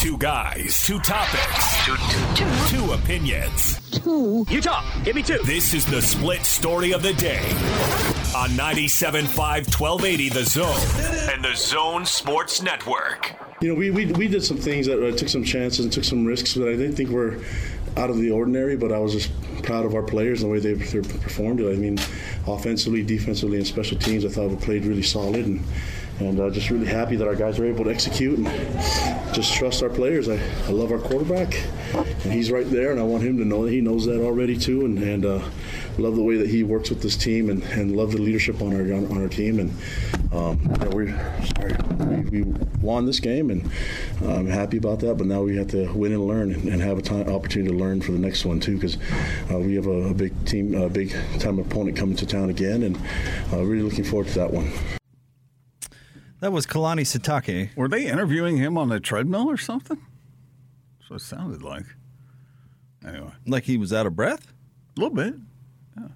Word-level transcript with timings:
Two 0.00 0.16
guys, 0.16 0.82
two 0.86 0.98
topics, 1.00 1.84
two, 1.84 1.94
two, 1.94 2.34
two. 2.34 2.76
two 2.78 2.92
opinions. 2.92 3.78
Two. 3.90 4.46
You 4.48 4.62
talk. 4.62 4.82
Give 5.04 5.14
me 5.14 5.22
two. 5.22 5.40
This 5.44 5.74
is 5.74 5.84
the 5.84 6.00
split 6.00 6.40
story 6.46 6.92
of 6.92 7.02
the 7.02 7.12
day 7.12 7.42
on 8.34 8.48
97.5 8.56 9.26
1280 9.78 10.28
The 10.30 10.44
Zone 10.46 11.30
and 11.30 11.44
The 11.44 11.54
Zone 11.54 12.06
Sports 12.06 12.62
Network. 12.62 13.36
You 13.60 13.68
know, 13.68 13.74
we, 13.74 13.90
we, 13.90 14.06
we 14.06 14.26
did 14.26 14.42
some 14.42 14.56
things 14.56 14.86
that 14.86 15.06
uh, 15.06 15.14
took 15.14 15.28
some 15.28 15.44
chances 15.44 15.84
and 15.84 15.92
took 15.92 16.04
some 16.04 16.24
risks 16.24 16.54
that 16.54 16.66
I 16.66 16.76
didn't 16.76 16.94
think 16.94 17.10
were 17.10 17.38
out 17.98 18.08
of 18.08 18.16
the 18.16 18.30
ordinary, 18.30 18.78
but 18.78 18.92
I 18.92 18.98
was 18.98 19.12
just 19.12 19.30
proud 19.64 19.84
of 19.84 19.94
our 19.94 20.02
players 20.02 20.42
and 20.42 20.50
the 20.50 20.52
way 20.54 20.60
they, 20.60 20.72
they 20.72 21.00
performed 21.18 21.60
it. 21.60 21.70
I 21.70 21.76
mean, 21.76 21.98
offensively, 22.46 23.02
defensively, 23.02 23.58
and 23.58 23.66
special 23.66 23.98
teams, 23.98 24.24
I 24.24 24.28
thought 24.30 24.48
we 24.48 24.56
played 24.56 24.86
really 24.86 25.02
solid 25.02 25.44
and 25.44 25.62
and 26.20 26.38
uh, 26.38 26.50
just 26.50 26.70
really 26.70 26.86
happy 26.86 27.16
that 27.16 27.26
our 27.26 27.34
guys 27.34 27.58
were 27.58 27.64
able 27.64 27.84
to 27.84 27.90
execute 27.90 28.38
and 28.38 28.46
just 29.34 29.54
trust 29.54 29.82
our 29.82 29.88
players. 29.88 30.28
I, 30.28 30.38
I 30.66 30.70
love 30.70 30.92
our 30.92 30.98
quarterback, 30.98 31.54
and 31.94 32.32
he's 32.32 32.50
right 32.50 32.68
there, 32.70 32.90
and 32.90 33.00
I 33.00 33.04
want 33.04 33.22
him 33.22 33.38
to 33.38 33.44
know 33.44 33.64
that 33.64 33.72
he 33.72 33.80
knows 33.80 34.06
that 34.06 34.20
already 34.20 34.56
too, 34.56 34.84
and, 34.84 34.98
and 35.02 35.24
uh, 35.24 35.40
love 35.98 36.16
the 36.16 36.22
way 36.22 36.36
that 36.36 36.48
he 36.48 36.62
works 36.62 36.90
with 36.90 37.02
this 37.02 37.16
team, 37.16 37.48
and, 37.50 37.62
and 37.64 37.96
love 37.96 38.12
the 38.12 38.18
leadership 38.18 38.60
on 38.60 38.74
our 38.74 38.82
on, 38.94 39.22
our 39.22 39.28
team, 39.28 39.58
and 39.58 39.70
um, 40.32 40.62
know, 40.64 40.90
we're 40.92 41.16
sorry, 41.56 41.76
we, 42.30 42.42
we, 42.42 42.54
won 42.80 43.04
this 43.04 43.20
game, 43.20 43.50
and 43.50 43.70
uh, 44.22 44.34
I'm 44.34 44.46
happy 44.46 44.78
about 44.78 45.00
that. 45.00 45.16
But 45.16 45.26
now 45.26 45.42
we 45.42 45.56
have 45.56 45.68
to 45.68 45.92
win 45.92 46.12
and 46.12 46.26
learn, 46.26 46.52
and, 46.52 46.68
and 46.68 46.82
have 46.82 46.98
a 46.98 47.02
time, 47.02 47.28
opportunity 47.28 47.70
to 47.70 47.76
learn 47.76 48.00
for 48.00 48.12
the 48.12 48.18
next 48.18 48.44
one 48.44 48.60
too, 48.60 48.76
because 48.76 48.96
uh, 49.50 49.58
we 49.58 49.74
have 49.74 49.86
a, 49.86 50.08
a, 50.08 50.14
big 50.14 50.32
team, 50.46 50.74
a 50.74 50.88
big 50.88 51.14
time 51.38 51.58
opponent 51.58 51.96
coming 51.96 52.16
to 52.16 52.26
town 52.26 52.50
again, 52.50 52.82
and 52.82 52.96
uh, 53.52 53.62
really 53.64 53.82
looking 53.82 54.04
forward 54.04 54.28
to 54.28 54.34
that 54.34 54.52
one. 54.52 54.70
That 56.40 56.52
was 56.52 56.66
Kalani 56.66 57.02
Sitake. 57.02 57.76
Were 57.76 57.88
they 57.88 58.06
interviewing 58.06 58.56
him 58.56 58.78
on 58.78 58.90
a 58.90 58.98
treadmill 58.98 59.48
or 59.50 59.58
something? 59.58 60.00
That's 60.98 61.10
what 61.10 61.16
it 61.20 61.24
sounded 61.24 61.62
like. 61.62 61.84
Anyway. 63.06 63.32
Like 63.46 63.64
he 63.64 63.76
was 63.76 63.92
out 63.92 64.06
of 64.06 64.16
breath? 64.16 64.52
A 64.96 65.00
little 65.00 65.14
bit. 65.14 65.34
Yeah. 65.98 66.08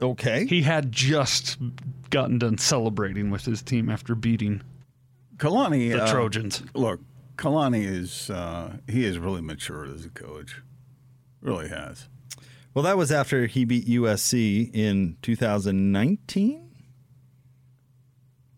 Okay. 0.00 0.46
He 0.46 0.62
had 0.62 0.90
just 0.90 1.58
gotten 2.10 2.38
done 2.38 2.58
celebrating 2.58 3.30
with 3.30 3.44
his 3.44 3.62
team 3.62 3.90
after 3.90 4.14
beating 4.14 4.62
Kalani 5.36 5.92
the 5.92 6.04
uh, 6.04 6.10
Trojans. 6.10 6.62
Look, 6.74 7.00
Kalani 7.36 7.84
is 7.84 8.30
uh, 8.30 8.76
he 8.88 9.04
has 9.04 9.18
really 9.18 9.42
matured 9.42 9.90
as 9.90 10.04
a 10.04 10.10
coach. 10.10 10.62
Really 11.40 11.68
has. 11.68 12.08
Well, 12.72 12.82
that 12.84 12.96
was 12.96 13.12
after 13.12 13.46
he 13.46 13.64
beat 13.64 13.86
USC 13.86 14.70
in 14.74 15.16
2019. 15.22 16.63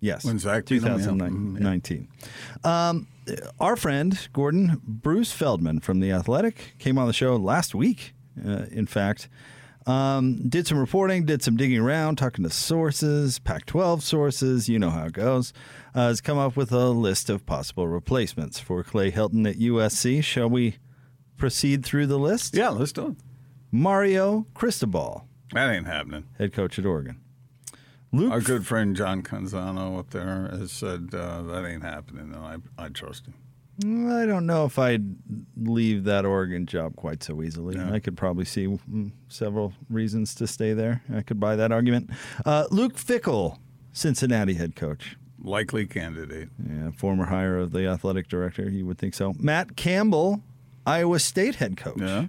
Yes. 0.01 0.25
When 0.25 0.39
Zach 0.39 0.67
2019. 0.67 2.09
Um, 2.65 3.09
our 3.59 3.77
friend, 3.77 4.29
Gordon 4.33 4.81
Bruce 4.85 5.33
Feldman 5.33 5.81
from 5.81 6.01
The 6.01 6.13
Athletic, 6.13 6.75
came 6.79 6.99
on 6.99 7.07
the 7.07 7.13
show 7.13 7.37
last 7.37 7.75
week, 7.75 8.15
uh, 8.45 8.67
in 8.71 8.87
fact. 8.87 9.29
Um, 9.87 10.49
did 10.49 10.67
some 10.67 10.79
reporting, 10.79 11.25
did 11.27 11.43
some 11.43 11.57
digging 11.57 11.79
around, 11.79 12.17
talking 12.17 12.43
to 12.43 12.51
sources, 12.51 13.39
Pac 13.39 13.67
12 13.67 14.03
sources, 14.03 14.69
you 14.69 14.81
know 14.81 14.91
how 14.91 15.07
it 15.07 15.13
goes. 15.13 15.53
Uh, 15.95 16.09
has 16.09 16.21
come 16.21 16.39
up 16.39 16.57
with 16.57 16.73
a 16.73 16.89
list 16.89 17.31
of 17.31 17.47
possible 17.47 17.87
replacements 17.87 18.59
for 18.59 18.83
Clay 18.83 19.13
Helton 19.13 19.49
at 19.49 19.57
USC. 19.59 20.25
Shall 20.25 20.51
we 20.51 20.79
proceed 21.37 21.85
through 21.85 22.09
the 22.09 22.19
list? 22.19 22.57
Yeah, 22.57 22.71
let's 22.71 22.93
do 22.93 23.09
it. 23.09 23.17
Mario 23.71 24.47
Cristobal. 24.55 25.29
That 25.53 25.71
ain't 25.73 25.87
happening. 25.87 26.25
Head 26.39 26.53
coach 26.53 26.79
at 26.81 26.87
Oregon. 26.87 27.21
Luke 28.13 28.33
Our 28.33 28.41
good 28.41 28.67
friend 28.67 28.97
John 28.97 29.23
Canzano 29.23 29.99
up 29.99 30.11
there 30.11 30.49
has 30.53 30.73
said 30.73 31.11
uh, 31.13 31.43
that 31.43 31.67
ain't 31.67 31.83
happening. 31.83 32.31
No, 32.31 32.39
I, 32.39 32.85
I 32.85 32.89
trust 32.89 33.27
him. 33.27 33.35
I 33.85 34.25
don't 34.25 34.47
know 34.47 34.65
if 34.65 34.79
I'd 34.79 35.05
leave 35.55 36.05
that 36.05 36.25
Oregon 36.25 36.65
job 36.65 36.97
quite 36.97 37.23
so 37.23 37.43
easily. 37.43 37.77
Yeah. 37.77 37.93
I 37.93 37.99
could 37.99 38.17
probably 38.17 38.47
see 38.47 38.67
mm, 38.67 39.13
several 39.29 39.75
reasons 39.91 40.35
to 40.37 40.47
stay 40.47 40.73
there. 40.73 41.03
I 41.15 41.21
could 41.21 41.39
buy 41.39 41.57
that 41.57 41.73
argument. 41.73 42.09
Uh, 42.47 42.67
Luke 42.71 42.95
Fickell, 42.97 43.59
Cincinnati 43.93 44.55
head 44.55 44.77
coach. 44.77 45.19
Likely 45.43 45.87
candidate. 45.87 46.49
Yeah, 46.59 46.91
former 46.93 47.27
hire 47.27 47.59
of 47.59 47.73
the 47.73 47.87
athletic 47.87 48.29
director. 48.29 48.69
You 48.71 48.87
would 48.87 48.97
think 48.97 49.13
so. 49.15 49.35
Matt 49.39 49.77
Campbell, 49.77 50.41
Iowa 50.87 51.19
State 51.19 51.57
head 51.57 51.77
coach. 51.77 52.01
Yeah, 52.01 52.27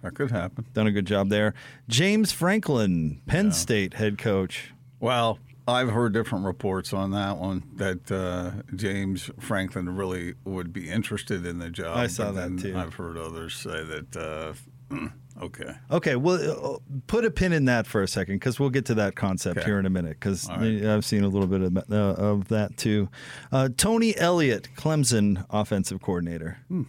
that 0.00 0.14
could 0.14 0.30
happen. 0.30 0.64
Done 0.72 0.86
a 0.86 0.92
good 0.92 1.06
job 1.06 1.28
there. 1.28 1.52
James 1.88 2.32
Franklin, 2.32 3.20
Penn 3.26 3.46
yeah. 3.46 3.52
State 3.52 3.94
head 3.94 4.16
coach. 4.16 4.72
Well, 5.00 5.38
I've 5.68 5.90
heard 5.90 6.12
different 6.12 6.44
reports 6.44 6.92
on 6.92 7.10
that 7.10 7.38
one 7.38 7.64
that 7.74 8.10
uh, 8.10 8.62
James 8.76 9.30
Franklin 9.40 9.96
really 9.96 10.34
would 10.44 10.72
be 10.72 10.88
interested 10.88 11.44
in 11.44 11.58
the 11.58 11.70
job. 11.70 11.96
I 11.96 12.06
saw 12.06 12.30
that 12.32 12.58
too. 12.58 12.76
I've 12.76 12.94
heard 12.94 13.16
others 13.16 13.54
say 13.54 13.82
that. 13.82 14.16
Uh, 14.16 15.08
okay. 15.42 15.74
Okay. 15.90 16.14
Well, 16.14 16.74
uh, 16.74 16.78
put 17.08 17.24
a 17.24 17.32
pin 17.32 17.52
in 17.52 17.64
that 17.64 17.88
for 17.88 18.02
a 18.02 18.08
second 18.08 18.36
because 18.36 18.60
we'll 18.60 18.70
get 18.70 18.84
to 18.86 18.94
that 18.94 19.16
concept 19.16 19.58
okay. 19.58 19.66
here 19.66 19.80
in 19.80 19.86
a 19.86 19.90
minute 19.90 20.20
because 20.20 20.48
right. 20.48 20.84
I've 20.84 21.04
seen 21.04 21.24
a 21.24 21.28
little 21.28 21.48
bit 21.48 21.62
of, 21.62 21.76
uh, 21.76 22.22
of 22.22 22.48
that 22.48 22.76
too. 22.76 23.08
Uh, 23.50 23.68
Tony 23.76 24.16
Elliott, 24.16 24.68
Clemson 24.76 25.44
offensive 25.50 26.00
coordinator. 26.00 26.58
Hmm. 26.68 26.82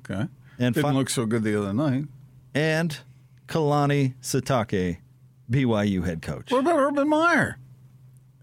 Okay. 0.00 0.28
And 0.58 0.74
didn't 0.74 0.90
fi- 0.90 0.92
look 0.92 1.08
so 1.08 1.24
good 1.24 1.44
the 1.44 1.58
other 1.58 1.72
night. 1.72 2.04
And 2.54 2.98
Kalani 3.46 4.14
Sitake 4.20 4.98
BYU 5.50 6.04
head 6.04 6.22
coach. 6.22 6.50
What 6.50 6.60
about 6.60 6.78
Urban 6.78 7.08
Meyer? 7.08 7.58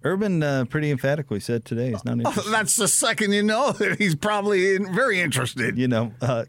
Urban 0.03 0.43
uh, 0.43 0.65
pretty 0.65 0.91
emphatically 0.91 1.39
said 1.39 1.65
today 1.65 1.89
he's 1.89 2.05
not 2.05 2.17
oh, 2.17 2.19
interested. 2.19 2.43
Oh, 2.47 2.51
that's 2.51 2.75
the 2.75 2.87
second 2.87 3.31
you 3.31 3.41
know 3.41 3.71
that 3.71 3.97
he's 3.97 4.15
probably 4.15 4.75
in, 4.75 4.93
very 4.93 5.19
interested. 5.19 5.77
You 5.77 5.87
know, 5.87 6.13
uh, 6.21 6.45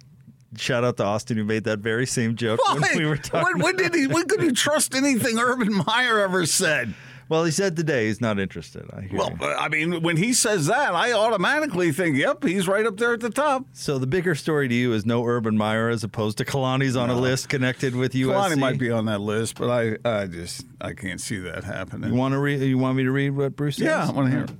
shout 0.56 0.84
out 0.84 0.98
to 0.98 1.04
Austin 1.04 1.38
who 1.38 1.44
made 1.44 1.64
that 1.64 1.78
very 1.78 2.06
same 2.06 2.36
joke 2.36 2.60
when 2.68 2.98
we 2.98 3.06
were 3.06 3.16
talking. 3.16 3.60
When, 3.60 3.62
when 3.62 3.76
did 3.76 3.94
he? 3.94 4.06
When 4.06 4.28
could 4.28 4.42
he 4.42 4.52
trust 4.52 4.94
anything 4.94 5.38
Urban 5.38 5.72
Meyer 5.86 6.20
ever 6.20 6.44
said? 6.44 6.94
Well, 7.28 7.44
he 7.44 7.50
said 7.50 7.76
today 7.76 8.06
he's 8.06 8.20
not 8.20 8.38
interested. 8.38 8.88
I 8.92 9.08
well, 9.12 9.36
I 9.40 9.68
mean, 9.68 10.02
when 10.02 10.16
he 10.16 10.32
says 10.32 10.66
that, 10.66 10.94
I 10.94 11.12
automatically 11.12 11.90
think, 11.90 12.16
yep, 12.16 12.44
he's 12.44 12.68
right 12.68 12.86
up 12.86 12.96
there 12.98 13.14
at 13.14 13.20
the 13.20 13.30
top. 13.30 13.66
So 13.72 13.98
the 13.98 14.06
bigger 14.06 14.34
story 14.34 14.68
to 14.68 14.74
you 14.74 14.92
is 14.92 15.04
no 15.04 15.24
Urban 15.24 15.56
Meyer 15.56 15.88
as 15.88 16.04
opposed 16.04 16.38
to 16.38 16.44
Kalani's 16.44 16.94
on 16.94 17.08
no. 17.08 17.14
a 17.14 17.18
list 17.18 17.48
connected 17.48 17.96
with 17.96 18.12
USC. 18.12 18.32
Kalani 18.32 18.58
might 18.58 18.78
be 18.78 18.90
on 18.90 19.06
that 19.06 19.20
list, 19.20 19.58
but 19.58 19.70
I, 19.70 19.96
I 20.08 20.26
just, 20.26 20.66
I 20.80 20.92
can't 20.92 21.20
see 21.20 21.38
that 21.38 21.64
happening. 21.64 22.10
You 22.12 22.16
want 22.16 22.32
to 22.32 22.38
read? 22.38 22.60
You 22.60 22.78
want 22.78 22.96
me 22.96 23.02
to 23.02 23.10
read 23.12 23.30
what 23.30 23.56
Bruce 23.56 23.76
says? 23.76 23.86
Yeah, 23.86 24.06
I 24.06 24.12
want 24.12 24.28
to 24.28 24.30
hear. 24.30 24.44
It. 24.44 24.50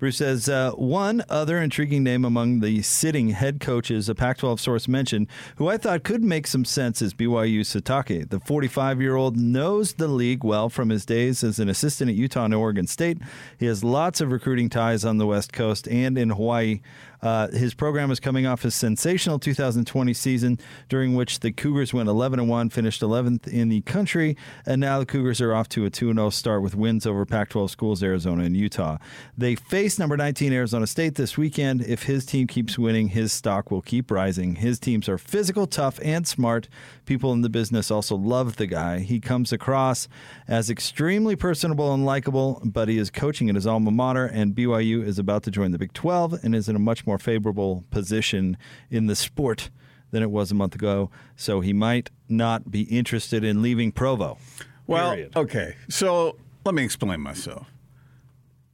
Bruce 0.00 0.16
says 0.16 0.48
uh, 0.48 0.70
one 0.72 1.22
other 1.28 1.58
intriguing 1.58 2.02
name 2.02 2.24
among 2.24 2.60
the 2.60 2.80
sitting 2.80 3.28
head 3.28 3.60
coaches 3.60 4.08
a 4.08 4.14
Pac 4.14 4.38
12 4.38 4.58
source 4.58 4.88
mentioned, 4.88 5.26
who 5.56 5.68
I 5.68 5.76
thought 5.76 6.04
could 6.04 6.24
make 6.24 6.46
some 6.46 6.64
sense, 6.64 7.02
is 7.02 7.12
BYU 7.12 7.60
Sitake. 7.60 8.30
The 8.30 8.40
45 8.40 9.02
year 9.02 9.14
old 9.14 9.36
knows 9.36 9.92
the 9.92 10.08
league 10.08 10.42
well 10.42 10.70
from 10.70 10.88
his 10.88 11.04
days 11.04 11.44
as 11.44 11.58
an 11.58 11.68
assistant 11.68 12.08
at 12.08 12.16
Utah 12.16 12.46
and 12.46 12.54
Oregon 12.54 12.86
State. 12.86 13.18
He 13.58 13.66
has 13.66 13.84
lots 13.84 14.22
of 14.22 14.32
recruiting 14.32 14.70
ties 14.70 15.04
on 15.04 15.18
the 15.18 15.26
West 15.26 15.52
Coast 15.52 15.86
and 15.86 16.16
in 16.16 16.30
Hawaii. 16.30 16.80
Uh, 17.22 17.48
his 17.48 17.74
program 17.74 18.10
is 18.10 18.20
coming 18.20 18.46
off 18.46 18.64
a 18.64 18.70
sensational 18.70 19.38
2020 19.38 20.12
season, 20.14 20.58
during 20.88 21.14
which 21.14 21.40
the 21.40 21.52
Cougars 21.52 21.92
went 21.92 22.08
11 22.08 22.46
1, 22.46 22.70
finished 22.70 23.02
11th 23.02 23.46
in 23.48 23.68
the 23.68 23.80
country, 23.82 24.36
and 24.64 24.80
now 24.80 24.98
the 24.98 25.06
Cougars 25.06 25.40
are 25.40 25.54
off 25.54 25.68
to 25.70 25.84
a 25.84 25.90
2 25.90 26.12
0 26.14 26.30
start 26.30 26.62
with 26.62 26.74
wins 26.74 27.06
over 27.06 27.26
Pac 27.26 27.50
12 27.50 27.70
schools, 27.70 28.02
Arizona 28.02 28.44
and 28.44 28.56
Utah. 28.56 28.98
They 29.36 29.54
face 29.54 29.98
number 29.98 30.16
19 30.16 30.52
Arizona 30.52 30.86
State 30.86 31.16
this 31.16 31.36
weekend. 31.36 31.82
If 31.82 32.04
his 32.04 32.24
team 32.24 32.46
keeps 32.46 32.78
winning, 32.78 33.08
his 33.08 33.32
stock 33.32 33.70
will 33.70 33.82
keep 33.82 34.10
rising. 34.10 34.56
His 34.56 34.78
teams 34.78 35.08
are 35.08 35.18
physical, 35.18 35.66
tough, 35.66 35.98
and 36.02 36.26
smart. 36.26 36.68
People 37.04 37.32
in 37.32 37.42
the 37.42 37.48
business 37.48 37.90
also 37.90 38.16
love 38.16 38.56
the 38.56 38.66
guy. 38.66 39.00
He 39.00 39.20
comes 39.20 39.52
across 39.52 40.08
as 40.48 40.70
extremely 40.70 41.36
personable 41.36 41.92
and 41.92 42.06
likable, 42.06 42.62
but 42.64 42.88
he 42.88 42.98
is 42.98 43.10
coaching 43.10 43.48
at 43.48 43.54
his 43.54 43.66
alma 43.66 43.90
mater, 43.90 44.26
and 44.26 44.54
BYU 44.54 45.04
is 45.04 45.18
about 45.18 45.42
to 45.44 45.50
join 45.50 45.70
the 45.70 45.78
Big 45.78 45.92
12 45.92 46.44
and 46.44 46.54
is 46.54 46.68
in 46.68 46.76
a 46.76 46.78
much 46.78 47.06
more 47.06 47.09
favorable 47.18 47.84
position 47.90 48.56
in 48.90 49.06
the 49.06 49.16
sport 49.16 49.70
than 50.10 50.22
it 50.22 50.30
was 50.30 50.50
a 50.50 50.54
month 50.54 50.74
ago. 50.74 51.10
So 51.36 51.60
he 51.60 51.72
might 51.72 52.10
not 52.28 52.70
be 52.70 52.82
interested 52.82 53.44
in 53.44 53.62
leaving 53.62 53.92
Provo. 53.92 54.38
Well, 54.86 55.12
period. 55.12 55.36
okay. 55.36 55.76
So 55.88 56.36
let 56.64 56.74
me 56.74 56.84
explain 56.84 57.20
myself. 57.20 57.70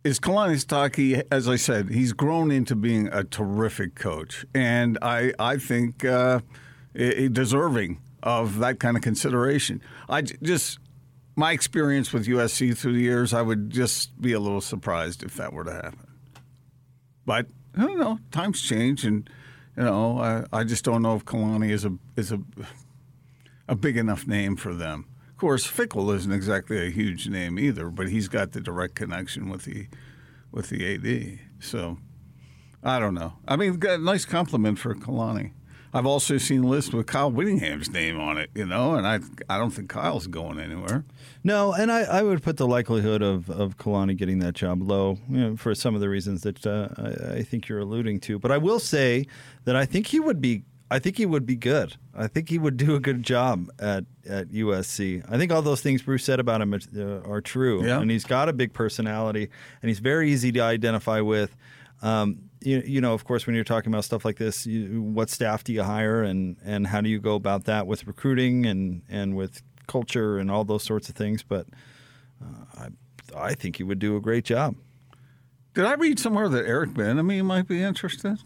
Is 0.05 0.21
Kalani 0.21 0.65
Sitake, 0.65 1.25
as 1.33 1.49
I 1.49 1.57
said, 1.57 1.91
he's 1.91 2.13
grown 2.13 2.53
into 2.53 2.77
being 2.77 3.09
a 3.09 3.25
terrific 3.25 3.97
coach, 3.97 4.47
and 4.55 4.99
I 5.03 5.33
I 5.37 5.57
think 5.59 6.05
uh, 6.05 6.41
deserving 6.95 8.01
of 8.23 8.59
that 8.61 8.79
kind 8.79 8.97
of 8.97 9.03
consideration. 9.03 9.83
I 10.09 10.23
just 10.23 10.79
my 11.35 11.53
experience 11.53 12.13
with 12.13 12.27
USC 12.27 12.77
through 12.77 12.95
the 12.95 13.01
years, 13.01 13.35
I 13.35 13.43
would 13.43 13.71
just 13.71 14.19
be 14.21 14.33
a 14.33 14.41
little 14.41 14.63
surprised 14.63 15.23
if 15.23 15.35
that 15.37 15.53
were 15.53 15.65
to 15.65 15.73
happen. 15.73 16.07
But 17.27 17.49
I 17.77 17.83
don't 17.83 17.99
know. 17.99 18.19
Times 18.31 18.63
change, 18.63 19.05
and 19.05 19.29
you 19.77 19.85
know, 19.85 20.19
I, 20.19 20.45
I 20.53 20.65
just 20.65 20.85
don't 20.85 21.03
know 21.03 21.17
if 21.17 21.25
Kalani 21.25 21.71
is 21.71 21.85
a 21.85 21.93
is 22.17 22.33
a 22.33 22.41
a 23.69 23.75
big 23.77 23.97
enough 23.97 24.27
name 24.27 24.57
for 24.57 24.75
them. 24.75 25.07
Of 25.31 25.37
course, 25.37 25.67
Fickell 25.67 26.15
isn't 26.15 26.33
exactly 26.33 26.87
a 26.87 26.91
huge 26.91 27.29
name 27.29 27.59
either, 27.59 27.91
but 27.91 28.09
he's 28.09 28.29
got 28.29 28.53
the 28.53 28.61
direct 28.61 28.95
connection 28.95 29.51
with 29.51 29.65
the 29.65 29.89
with 30.51 30.71
the 30.71 30.95
AD. 30.95 31.39
So 31.61 31.99
I 32.83 32.99
don't 32.99 33.15
know. 33.15 33.35
I 33.47 33.57
mean, 33.57 33.79
nice 34.01 34.25
compliment 34.25 34.79
for 34.79 34.95
Kalani. 34.95 35.53
I've 35.97 36.07
also 36.07 36.37
seen 36.37 36.63
lists 36.63 36.93
with 36.93 37.07
Kyle 37.07 37.31
Whittingham's 37.31 37.91
name 37.91 38.21
on 38.21 38.37
it, 38.37 38.51
you 38.55 38.67
know, 38.67 38.95
and 38.95 39.07
I 39.07 39.21
I 39.49 39.59
don't 39.59 39.71
think 39.71 39.89
Kyle's 39.89 40.27
going 40.27 40.61
anywhere. 40.61 41.05
No, 41.43 41.73
and 41.73 41.91
I, 41.91 42.03
I 42.03 42.23
would 42.23 42.43
put 42.43 42.57
the 42.57 42.67
likelihood 42.67 43.23
of, 43.23 43.49
of 43.49 43.79
Kalani 43.79 44.17
getting 44.17 44.41
that 44.41 44.55
job 44.55 44.83
low 44.83 45.19
you 45.31 45.39
know, 45.39 45.57
for 45.57 45.75
some 45.75 45.95
of 45.95 46.01
the 46.01 46.09
reasons 46.09 46.43
that 46.43 46.67
uh, 46.67 46.89
I, 46.99 47.37
I 47.37 47.43
think 47.43 47.69
you're 47.69 47.79
alluding 47.79 48.21
to. 48.21 48.39
But 48.39 48.53
I 48.53 48.59
will 48.59 48.81
say 48.81 49.27
that 49.65 49.77
I 49.77 49.87
think 49.87 50.09
he 50.09 50.21
would 50.21 50.41
be 50.41 50.65
I 50.91 50.99
think 50.99 51.17
he 51.17 51.27
would 51.27 51.47
be 51.47 51.57
good. 51.57 51.97
I 52.15 52.29
think 52.29 52.49
he 52.49 52.59
would 52.59 52.77
do 52.77 52.95
a 52.95 53.01
good 53.01 53.23
job 53.23 53.71
at, 53.79 54.05
at 54.29 54.49
USC. 54.49 55.25
I 55.29 55.37
think 55.37 55.51
all 55.51 55.63
those 55.63 55.81
things 55.81 56.03
Bruce 56.03 56.25
said 56.25 56.39
about 56.39 56.61
him 56.61 56.75
uh, 56.75 57.29
are 57.29 57.41
true. 57.41 57.85
Yeah. 57.85 58.01
And 58.01 58.11
he's 58.11 58.25
got 58.25 58.49
a 58.49 58.53
big 58.53 58.73
personality, 58.73 59.49
and 59.83 59.89
he's 59.89 59.99
very 59.99 60.31
easy 60.31 60.53
to 60.53 60.61
identify 60.61 61.21
with. 61.21 61.57
Um, 62.03 62.46
you, 62.61 62.83
you 62.85 63.01
know, 63.01 63.15
of 63.15 63.25
course, 63.25 63.47
when 63.47 63.55
you're 63.55 63.65
talking 63.65 63.93
about 63.93 64.05
stuff 64.05 64.25
like 64.25 64.37
this, 64.37 64.67
you, 64.67 65.03
what 65.03 65.31
staff 65.31 65.65
do 65.65 65.73
you 65.73 65.83
hire, 65.83 66.23
and, 66.23 66.57
and 66.65 66.87
how 66.87 67.01
do 67.01 67.09
you 67.09 67.21
go 67.21 67.35
about 67.35 67.65
that 67.65 67.87
with 67.87 68.07
recruiting 68.07 68.67
and, 68.67 69.03
and 69.09 69.37
with 69.37 69.63
culture 69.87 70.39
and 70.39 70.51
all 70.51 70.65
those 70.65 70.83
sorts 70.83 71.09
of 71.09 71.15
things? 71.15 71.43
But 71.43 71.67
uh, 72.43 72.89
I, 73.35 73.49
I 73.51 73.55
think 73.55 73.79
you 73.79 73.87
would 73.87 73.99
do 73.99 74.17
a 74.17 74.21
great 74.21 74.45
job. 74.45 74.77
Did 75.75 75.85
I 75.85 75.95
read 75.95 76.19
somewhere 76.19 76.49
that 76.49 76.67
Eric 76.67 76.91
Bieniemy 76.91 77.45
might 77.45 77.69
be 77.69 77.83
interested? 77.83 78.39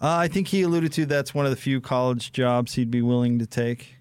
Uh, 0.00 0.16
I 0.16 0.28
think 0.28 0.48
he 0.48 0.62
alluded 0.62 0.92
to 0.92 1.06
that's 1.06 1.32
one 1.32 1.46
of 1.46 1.50
the 1.50 1.56
few 1.56 1.80
college 1.80 2.32
jobs 2.32 2.74
he'd 2.74 2.90
be 2.90 3.00
willing 3.00 3.38
to 3.38 3.46
take. 3.46 3.96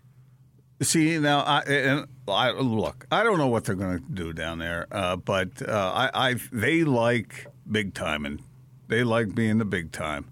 See 0.82 1.18
now, 1.18 1.40
I, 1.40 1.60
and 1.62 2.08
I, 2.28 2.52
look, 2.52 3.06
I 3.10 3.24
don't 3.24 3.38
know 3.38 3.48
what 3.48 3.64
they're 3.64 3.76
going 3.76 4.00
to 4.00 4.12
do 4.12 4.34
down 4.34 4.60
there, 4.60 4.88
uh, 4.92 5.16
but 5.16 5.68
uh, 5.68 6.10
I, 6.14 6.32
I 6.32 6.36
they 6.52 6.84
like 6.84 7.48
big 7.72 7.94
time 7.94 8.26
and 8.26 8.42
they 8.88 9.04
like 9.04 9.36
being 9.36 9.58
the 9.58 9.66
big 9.66 9.92
time, 9.92 10.26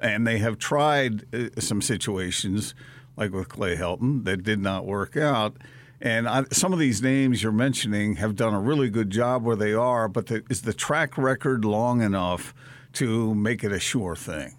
and 0.00 0.26
they 0.26 0.38
have 0.38 0.58
tried 0.58 1.24
uh, 1.34 1.60
some 1.60 1.82
situations 1.82 2.74
like 3.16 3.32
with 3.32 3.48
Clay 3.48 3.76
Helton 3.76 4.24
that 4.24 4.42
did 4.42 4.60
not 4.60 4.86
work 4.86 5.16
out. 5.16 5.56
And 6.00 6.28
I, 6.28 6.44
some 6.50 6.72
of 6.72 6.78
these 6.78 7.00
names 7.02 7.42
you're 7.42 7.52
mentioning 7.52 8.16
have 8.16 8.36
done 8.36 8.52
a 8.52 8.60
really 8.60 8.90
good 8.90 9.10
job 9.10 9.44
where 9.44 9.56
they 9.56 9.72
are, 9.72 10.08
but 10.08 10.26
the, 10.26 10.42
is 10.50 10.62
the 10.62 10.74
track 10.74 11.16
record 11.16 11.64
long 11.64 12.02
enough 12.02 12.54
to 12.94 13.34
make 13.34 13.64
it 13.64 13.72
a 13.72 13.80
sure 13.80 14.16
thing? 14.16 14.56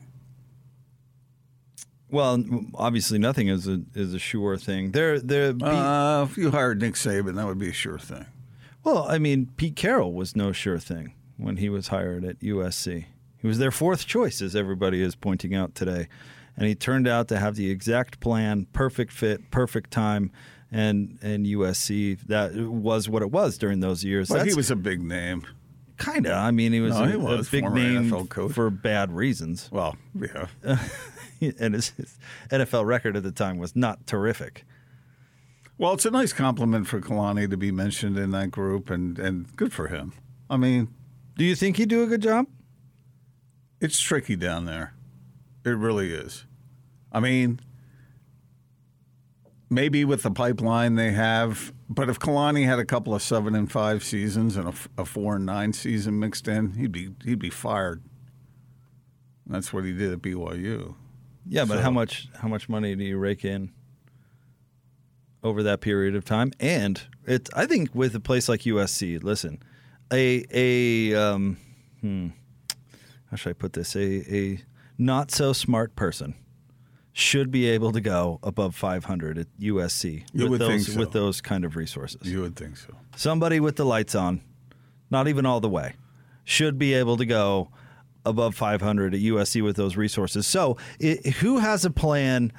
Well, 2.09 2.43
obviously, 2.75 3.19
nothing 3.19 3.47
is 3.49 3.67
a 3.67 3.81
is 3.93 4.13
a 4.13 4.19
sure 4.19 4.57
thing. 4.57 4.91
There, 4.91 5.19
there. 5.19 5.53
Uh, 5.61 6.23
if 6.23 6.37
you 6.37 6.51
hired 6.51 6.79
Nick 6.79 6.93
Saban, 6.93 7.35
that 7.35 7.45
would 7.45 7.59
be 7.59 7.69
a 7.69 7.73
sure 7.73 7.99
thing. 7.99 8.25
well, 8.83 9.05
I 9.09 9.17
mean, 9.17 9.49
Pete 9.57 9.75
Carroll 9.75 10.13
was 10.13 10.35
no 10.35 10.51
sure 10.51 10.79
thing 10.79 11.13
when 11.37 11.57
he 11.57 11.67
was 11.67 11.89
hired 11.89 12.23
at 12.23 12.39
USC. 12.39 13.05
He 13.45 13.47
was 13.47 13.59
their 13.59 13.69
fourth 13.69 14.07
choice, 14.07 14.41
as 14.41 14.55
everybody 14.55 15.03
is 15.03 15.13
pointing 15.13 15.53
out 15.53 15.75
today, 15.75 16.07
and 16.57 16.65
he 16.67 16.73
turned 16.73 17.07
out 17.07 17.27
to 17.27 17.37
have 17.37 17.53
the 17.53 17.69
exact 17.69 18.19
plan, 18.19 18.65
perfect 18.73 19.11
fit, 19.11 19.51
perfect 19.51 19.91
time, 19.91 20.31
and 20.71 21.19
and 21.21 21.45
USC 21.45 22.19
that 22.21 22.55
was 22.55 23.07
what 23.07 23.21
it 23.21 23.29
was 23.29 23.59
during 23.59 23.81
those 23.81 24.03
years. 24.03 24.29
But 24.29 24.47
he 24.47 24.55
was 24.55 24.71
a 24.71 24.75
big 24.75 25.03
name. 25.03 25.45
kind 25.97 26.25
of. 26.25 26.31
I 26.31 26.49
mean, 26.49 26.73
he 26.73 26.81
was, 26.81 26.95
No, 26.95 27.03
a, 27.03 27.07
he 27.07 27.39
a 27.39 27.43
big 27.43 27.71
name 27.71 28.27
for 28.49 28.71
bad 28.71 29.11
reasons. 29.11 29.69
Well, 29.71 29.95
yeah. 30.19 30.47
and 31.59 31.75
his, 31.75 31.89
his 31.89 32.17
NFL 32.49 32.87
record 32.87 33.15
at 33.15 33.21
the 33.21 33.31
time 33.31 33.59
was 33.59 33.75
not 33.75 34.07
terrific. 34.07 34.65
Well, 35.77 35.93
it's 35.93 36.05
a 36.07 36.09
nice 36.09 36.33
compliment 36.33 36.87
for 36.87 36.99
Kalani 36.99 37.47
to 37.51 37.57
be 37.57 37.69
mentioned 37.69 38.17
in 38.17 38.31
that 38.31 38.49
group, 38.49 38.89
and, 38.89 39.19
and 39.19 39.55
good 39.55 39.71
for 39.71 39.89
him. 39.89 40.13
I 40.49 40.57
mean, 40.57 40.87
Do 41.37 41.45
you 41.45 41.53
think 41.53 41.77
he'd 41.77 41.89
do 41.89 42.01
a 42.01 42.07
good 42.07 42.23
job? 42.23 42.47
It's 43.85 43.99
tricky 43.99 44.35
down 44.35 44.65
there. 44.65 44.93
It 45.63 45.69
really 45.77 46.11
is. 46.11 46.45
I 47.11 47.19
mean, 47.19 47.59
maybe 49.69 50.03
with 50.05 50.23
the 50.23 50.31
pipeline 50.31 50.95
they 50.95 51.11
have, 51.11 51.73
but 51.89 52.09
if 52.09 52.19
Kalani 52.19 52.65
had 52.65 52.79
a 52.79 52.85
couple 52.85 53.13
of 53.15 53.21
seven 53.21 53.55
and 53.55 53.71
five 53.71 54.03
seasons 54.03 54.57
and 54.57 54.73
a 54.97 55.05
four 55.05 55.35
and 55.37 55.45
nine 55.45 55.73
season 55.73 56.19
mixed 56.19 56.47
in, 56.47 56.73
he'd 56.73 56.91
be 56.91 57.11
he'd 57.23 57.39
be 57.39 57.49
fired. 57.49 58.03
That's 59.47 59.71
what 59.71 59.83
he 59.85 59.93
did 59.93 60.11
at 60.11 60.19
BYU. 60.21 60.95
Yeah, 61.47 61.65
but 61.65 61.75
So- 61.75 61.81
how 61.81 61.91
much 61.91 62.27
how 62.41 62.47
much 62.47 62.67
money 62.67 62.95
do 62.95 63.03
you 63.03 63.17
rake 63.17 63.45
in 63.45 63.71
over 65.43 65.61
that 65.63 65.81
period 65.81 66.15
of 66.15 66.25
time? 66.25 66.51
And 66.59 67.01
it's 67.25 67.49
I 67.55 67.65
think 67.65 67.93
with 67.93 68.15
a 68.15 68.19
place 68.19 68.49
like 68.49 68.61
USC, 68.61 69.23
listen, 69.23 69.61
a 70.11 70.43
a 70.51 71.13
um, 71.15 71.57
hmm, 72.01 72.29
how 73.35 73.37
should 73.37 73.49
I 73.49 73.53
put 73.53 73.73
this? 73.73 73.97
A 73.97 74.33
a 74.33 74.59
not 74.97 75.29
so 75.29 75.51
smart 75.51 75.97
person 75.97 76.35
should 77.11 77.51
be 77.51 77.67
able 77.67 77.91
to 77.91 77.99
go 77.99 78.39
above 78.43 78.75
500 78.75 79.37
at 79.37 79.47
USC 79.59 80.23
You 80.33 80.49
with 80.49 80.61
those 80.61 80.93
so. 80.93 80.97
with 80.97 81.11
those 81.11 81.41
kind 81.41 81.65
of 81.65 81.75
resources. 81.75 82.21
You 82.23 82.39
would 82.41 82.55
think 82.55 82.77
so. 82.77 82.93
somebody 83.17 83.59
with 83.59 83.75
the 83.75 83.83
lights 83.83 84.15
on, 84.15 84.41
not 85.11 85.27
even 85.27 85.45
all 85.45 85.59
the 85.59 85.67
way, 85.67 85.95
should 86.45 86.79
be 86.79 86.93
able 86.93 87.17
to 87.17 87.25
go 87.25 87.71
above 88.25 88.55
500 88.55 89.13
at 89.13 89.19
USC 89.19 89.61
with 89.61 89.75
those 89.75 89.97
resources. 89.97 90.47
So, 90.47 90.77
i 91.01 91.19
who 91.41 91.59
has 91.59 91.83
a 91.83 91.91
plan 91.91 92.53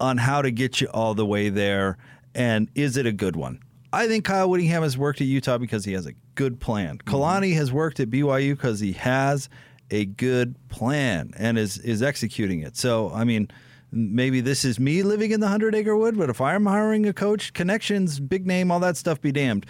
on 0.00 0.18
how 0.18 0.42
to 0.42 0.50
get 0.50 0.82
you 0.82 0.88
all 0.88 1.14
the 1.14 1.26
way 1.26 1.48
there, 1.48 1.96
and 2.34 2.68
is 2.74 2.98
it 2.98 3.06
a 3.06 3.12
good 3.12 3.36
one? 3.36 3.60
I 3.90 4.06
think 4.06 4.26
Kyle 4.26 4.50
Whittingham 4.50 4.82
has 4.82 4.98
worked 4.98 5.22
at 5.22 5.26
Utah 5.26 5.56
because 5.56 5.86
he 5.86 5.94
has 5.94 6.04
a 6.04 6.12
good 6.34 6.60
plan. 6.60 6.98
Mm-hmm. 6.98 7.14
Kalani 7.14 7.54
has 7.54 7.72
worked 7.72 8.00
at 8.00 8.10
BYU 8.10 8.50
because 8.54 8.80
he 8.80 8.92
has 8.92 9.48
a 9.90 10.04
good 10.04 10.56
plan 10.68 11.32
and 11.36 11.58
is 11.58 11.78
is 11.78 12.02
executing 12.02 12.60
it. 12.60 12.76
So, 12.76 13.10
I 13.12 13.24
mean, 13.24 13.48
maybe 13.92 14.40
this 14.40 14.64
is 14.64 14.78
me 14.78 15.02
living 15.02 15.30
in 15.30 15.40
the 15.40 15.48
hundred 15.48 15.74
acre 15.74 15.96
wood, 15.96 16.16
but 16.16 16.30
if 16.30 16.40
I'm 16.40 16.66
hiring 16.66 17.06
a 17.06 17.12
coach, 17.12 17.52
connections, 17.52 18.20
big 18.20 18.46
name, 18.46 18.70
all 18.70 18.80
that 18.80 18.96
stuff 18.96 19.20
be 19.20 19.32
damned. 19.32 19.66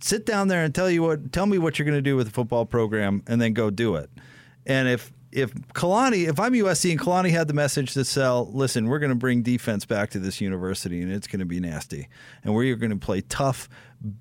Sit 0.00 0.24
down 0.24 0.48
there 0.48 0.62
and 0.62 0.74
tell 0.74 0.90
you 0.90 1.02
what 1.02 1.32
tell 1.32 1.46
me 1.46 1.58
what 1.58 1.78
you're 1.78 1.86
going 1.86 1.98
to 1.98 2.02
do 2.02 2.16
with 2.16 2.26
the 2.26 2.32
football 2.32 2.64
program 2.64 3.22
and 3.26 3.40
then 3.40 3.52
go 3.52 3.70
do 3.70 3.96
it. 3.96 4.10
And 4.66 4.88
if 4.88 5.12
if 5.30 5.54
Kalani, 5.74 6.26
if 6.28 6.40
I'm 6.40 6.54
USC 6.54 6.90
and 6.90 6.98
Kalani 6.98 7.30
had 7.30 7.48
the 7.48 7.54
message 7.54 7.92
to 7.94 8.04
sell, 8.04 8.50
listen, 8.52 8.86
we're 8.86 8.98
going 8.98 9.10
to 9.10 9.16
bring 9.16 9.42
defense 9.42 9.84
back 9.84 10.10
to 10.10 10.18
this 10.18 10.40
university 10.40 11.02
and 11.02 11.12
it's 11.12 11.26
going 11.26 11.40
to 11.40 11.46
be 11.46 11.60
nasty. 11.60 12.08
And 12.42 12.54
we 12.54 12.70
are 12.72 12.76
going 12.76 12.90
to 12.90 12.96
play 12.96 13.20
tough, 13.20 13.68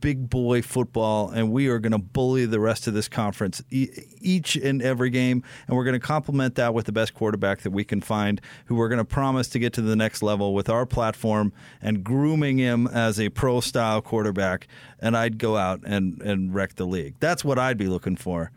big 0.01 0.29
boy 0.29 0.61
football 0.61 1.29
and 1.29 1.51
we 1.51 1.67
are 1.67 1.79
going 1.79 1.93
to 1.93 1.97
bully 1.97 2.45
the 2.45 2.59
rest 2.59 2.87
of 2.87 2.93
this 2.93 3.07
conference 3.07 3.63
each 3.69 4.57
and 4.57 4.81
every 4.81 5.09
game. 5.09 5.43
And 5.67 5.77
we're 5.77 5.85
going 5.85 5.99
to 5.99 6.05
complement 6.05 6.55
that 6.55 6.73
with 6.73 6.85
the 6.85 6.91
best 6.91 7.13
quarterback 7.13 7.61
that 7.61 7.71
we 7.71 7.85
can 7.85 8.01
find, 8.01 8.41
who 8.65 8.75
we're 8.75 8.89
going 8.89 8.97
to 8.97 9.05
promise 9.05 9.47
to 9.49 9.59
get 9.59 9.71
to 9.73 9.81
the 9.81 9.95
next 9.95 10.21
level 10.21 10.53
with 10.53 10.69
our 10.69 10.85
platform 10.85 11.53
and 11.81 12.03
grooming 12.03 12.57
him 12.57 12.85
as 12.87 13.17
a 13.17 13.29
pro 13.29 13.61
style 13.61 14.01
quarterback. 14.01 14.67
And 14.99 15.15
I'd 15.15 15.37
go 15.37 15.55
out 15.55 15.81
and, 15.85 16.21
and 16.21 16.53
wreck 16.53 16.75
the 16.75 16.85
league. 16.85 17.15
That's 17.21 17.45
what 17.45 17.57
I'd 17.57 17.77
be 17.77 17.87
looking 17.87 18.17
for. 18.17 18.51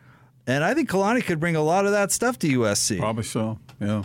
And 0.46 0.64
I 0.64 0.74
think 0.74 0.88
Kalani 0.90 1.24
could 1.24 1.38
bring 1.40 1.56
a 1.56 1.62
lot 1.62 1.86
of 1.86 1.92
that 1.92 2.10
stuff 2.12 2.38
to 2.40 2.48
USC. 2.48 2.98
Probably 2.98 3.22
so. 3.24 3.58
Yeah. 3.80 4.04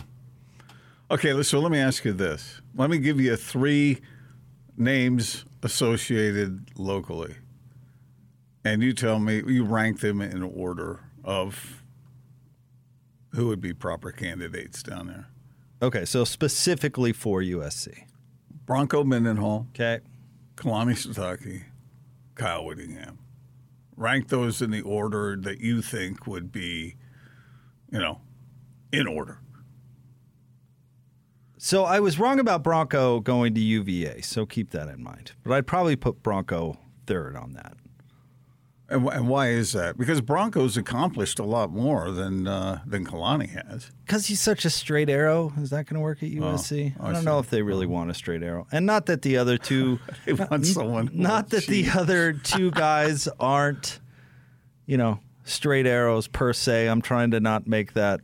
Okay, 1.10 1.40
so 1.42 1.60
let 1.60 1.70
me 1.72 1.78
ask 1.78 2.04
you 2.04 2.12
this. 2.12 2.60
Let 2.74 2.90
me 2.90 2.98
give 2.98 3.20
you 3.20 3.36
three 3.36 3.98
names 4.76 5.44
associated 5.62 6.70
locally. 6.76 7.36
And 8.64 8.82
you 8.82 8.92
tell 8.92 9.18
me, 9.18 9.42
you 9.46 9.64
rank 9.64 10.00
them 10.00 10.20
in 10.20 10.42
order 10.42 11.00
of 11.24 11.82
who 13.30 13.46
would 13.48 13.60
be 13.60 13.72
proper 13.72 14.10
candidates 14.10 14.82
down 14.82 15.06
there. 15.06 15.26
Okay, 15.82 16.04
so 16.04 16.24
specifically 16.24 17.12
for 17.12 17.40
USC. 17.40 18.04
Bronco 18.64 19.04
Mendenhall, 19.04 19.66
Okay. 19.74 20.00
Kalani 20.56 20.94
Sitake, 20.96 21.64
Kyle 22.34 22.64
Whittingham. 22.64 23.18
Rank 23.96 24.28
those 24.28 24.60
in 24.60 24.70
the 24.70 24.82
order 24.82 25.36
that 25.36 25.60
you 25.60 25.80
think 25.82 26.26
would 26.26 26.52
be, 26.52 26.96
you 27.90 27.98
know, 27.98 28.20
in 28.92 29.06
order. 29.06 29.40
So 31.58 31.84
I 31.84 32.00
was 32.00 32.18
wrong 32.18 32.38
about 32.38 32.62
Bronco 32.62 33.20
going 33.20 33.54
to 33.54 33.60
UVA, 33.60 34.20
so 34.20 34.44
keep 34.46 34.70
that 34.70 34.88
in 34.88 35.02
mind. 35.02 35.32
But 35.42 35.54
I'd 35.54 35.66
probably 35.66 35.96
put 35.96 36.22
Bronco 36.22 36.78
third 37.06 37.34
on 37.36 37.54
that. 37.54 37.76
And, 38.88 39.08
and 39.08 39.28
why 39.28 39.48
is 39.48 39.72
that? 39.72 39.98
Because 39.98 40.20
Broncos 40.20 40.76
accomplished 40.76 41.40
a 41.40 41.42
lot 41.44 41.72
more 41.72 42.12
than 42.12 42.46
uh, 42.46 42.80
than 42.86 43.04
Kalani 43.04 43.48
has. 43.48 43.90
Because 44.04 44.26
he's 44.26 44.40
such 44.40 44.64
a 44.64 44.70
straight 44.70 45.10
arrow. 45.10 45.52
Is 45.58 45.70
that 45.70 45.86
going 45.86 45.94
to 45.94 46.00
work 46.00 46.22
at 46.22 46.30
USC? 46.30 46.94
I 47.00 47.08
I 47.08 47.12
don't 47.12 47.22
see. 47.22 47.26
know 47.26 47.38
if 47.40 47.50
they 47.50 47.62
really 47.62 47.86
want 47.86 48.10
a 48.10 48.14
straight 48.14 48.44
arrow. 48.44 48.66
And 48.70 48.86
not 48.86 49.06
that 49.06 49.22
the 49.22 49.36
other 49.38 49.58
two. 49.58 49.98
They 50.24 50.34
want 50.34 50.66
someone. 50.66 51.08
who 51.08 51.18
Not 51.18 51.50
that 51.50 51.66
the 51.66 51.88
other 51.90 52.32
two 52.32 52.70
guys 52.70 53.28
aren't, 53.40 54.00
you 54.86 54.96
know, 54.96 55.18
straight 55.44 55.86
arrows 55.86 56.28
per 56.28 56.52
se. 56.52 56.86
I'm 56.88 57.02
trying 57.02 57.32
to 57.32 57.40
not 57.40 57.66
make 57.66 57.94
that 57.94 58.20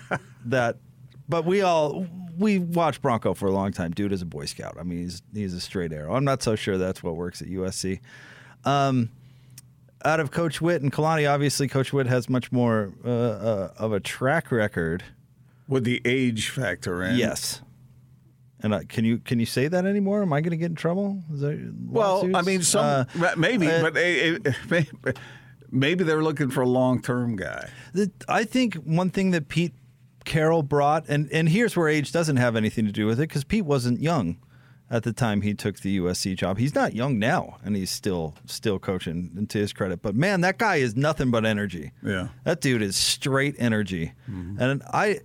that. 0.44 0.76
But 1.28 1.46
we 1.46 1.62
all 1.62 2.06
we 2.38 2.58
watched 2.58 3.00
Bronco 3.00 3.32
for 3.32 3.46
a 3.46 3.52
long 3.52 3.72
time. 3.72 3.92
Dude 3.92 4.12
is 4.12 4.20
a 4.20 4.26
Boy 4.26 4.44
Scout. 4.44 4.76
I 4.78 4.82
mean, 4.82 4.98
he's 4.98 5.22
he's 5.32 5.54
a 5.54 5.60
straight 5.60 5.92
arrow. 5.92 6.14
I'm 6.14 6.24
not 6.24 6.42
so 6.42 6.54
sure 6.54 6.76
that's 6.76 7.02
what 7.02 7.16
works 7.16 7.40
at 7.40 7.48
USC. 7.48 8.00
Um, 8.64 9.08
out 10.04 10.20
of 10.20 10.30
Coach 10.30 10.60
Witt 10.60 10.82
and 10.82 10.92
Kalani, 10.92 11.30
obviously 11.30 11.68
Coach 11.68 11.92
Witt 11.92 12.06
has 12.06 12.28
much 12.28 12.52
more 12.52 12.92
uh, 13.04 13.08
uh, 13.08 13.72
of 13.78 13.92
a 13.92 14.00
track 14.00 14.50
record. 14.50 15.04
With 15.68 15.84
the 15.84 16.00
age 16.04 16.48
factor 16.48 17.02
in? 17.02 17.16
Yes. 17.16 17.62
And 18.60 18.74
uh, 18.74 18.80
can 18.88 19.04
you 19.04 19.18
can 19.18 19.40
you 19.40 19.46
say 19.46 19.68
that 19.68 19.86
anymore? 19.86 20.22
Am 20.22 20.32
I 20.32 20.40
going 20.40 20.52
to 20.52 20.56
get 20.56 20.70
in 20.70 20.76
trouble? 20.76 21.22
Well, 21.30 22.30
I 22.36 22.42
mean, 22.42 22.62
some 22.62 23.06
Uh, 23.20 23.34
maybe, 23.36 23.66
uh, 23.66 23.82
but 23.82 23.96
eh, 23.96 24.38
eh, 24.44 24.52
maybe, 24.70 24.88
maybe 25.70 26.04
they're 26.04 26.22
looking 26.22 26.50
for 26.50 26.60
a 26.60 26.68
long-term 26.68 27.36
guy. 27.36 27.68
The, 27.92 28.10
I 28.28 28.44
think 28.44 28.74
one 28.74 29.10
thing 29.10 29.32
that 29.32 29.48
Pete 29.48 29.74
Carroll 30.24 30.62
brought, 30.62 31.08
and, 31.08 31.28
and 31.32 31.48
here's 31.48 31.76
where 31.76 31.88
age 31.88 32.12
doesn't 32.12 32.36
have 32.36 32.54
anything 32.54 32.86
to 32.86 32.92
do 32.92 33.06
with 33.06 33.18
it, 33.18 33.28
because 33.28 33.42
Pete 33.42 33.64
wasn't 33.64 34.00
young 34.00 34.36
at 34.92 35.04
the 35.04 35.12
time 35.12 35.40
he 35.40 35.54
took 35.54 35.80
the 35.80 35.98
USC 35.98 36.36
job. 36.36 36.58
He's 36.58 36.74
not 36.74 36.94
young 36.94 37.18
now, 37.18 37.56
and 37.64 37.74
he's 37.74 37.90
still 37.90 38.34
still 38.44 38.78
coaching. 38.78 39.32
And 39.34 39.48
to 39.50 39.58
his 39.58 39.72
credit, 39.72 40.02
but 40.02 40.14
man, 40.14 40.42
that 40.42 40.58
guy 40.58 40.76
is 40.76 40.94
nothing 40.94 41.30
but 41.30 41.46
energy. 41.46 41.92
Yeah. 42.02 42.28
that 42.44 42.60
dude 42.60 42.82
is 42.82 42.94
straight 42.94 43.56
energy. 43.58 44.12
Mm-hmm. 44.30 44.60
And 44.60 44.82
I, 44.92 45.20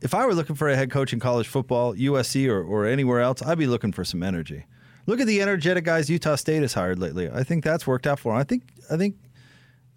if 0.00 0.12
I 0.12 0.26
were 0.26 0.34
looking 0.34 0.56
for 0.56 0.68
a 0.68 0.74
head 0.74 0.90
coach 0.90 1.12
in 1.12 1.20
college 1.20 1.46
football, 1.46 1.94
USC 1.94 2.48
or, 2.48 2.62
or 2.64 2.84
anywhere 2.84 3.20
else, 3.20 3.40
I'd 3.42 3.58
be 3.58 3.68
looking 3.68 3.92
for 3.92 4.04
some 4.04 4.24
energy. 4.24 4.66
Look 5.06 5.20
at 5.20 5.28
the 5.28 5.40
energetic 5.40 5.84
guys 5.84 6.10
Utah 6.10 6.34
State 6.34 6.62
has 6.62 6.74
hired 6.74 6.98
lately. 6.98 7.30
I 7.30 7.44
think 7.44 7.62
that's 7.62 7.86
worked 7.86 8.08
out 8.08 8.18
for 8.18 8.32
him. 8.32 8.38
I 8.38 8.44
think 8.44 8.64
I 8.90 8.96
think 8.96 9.16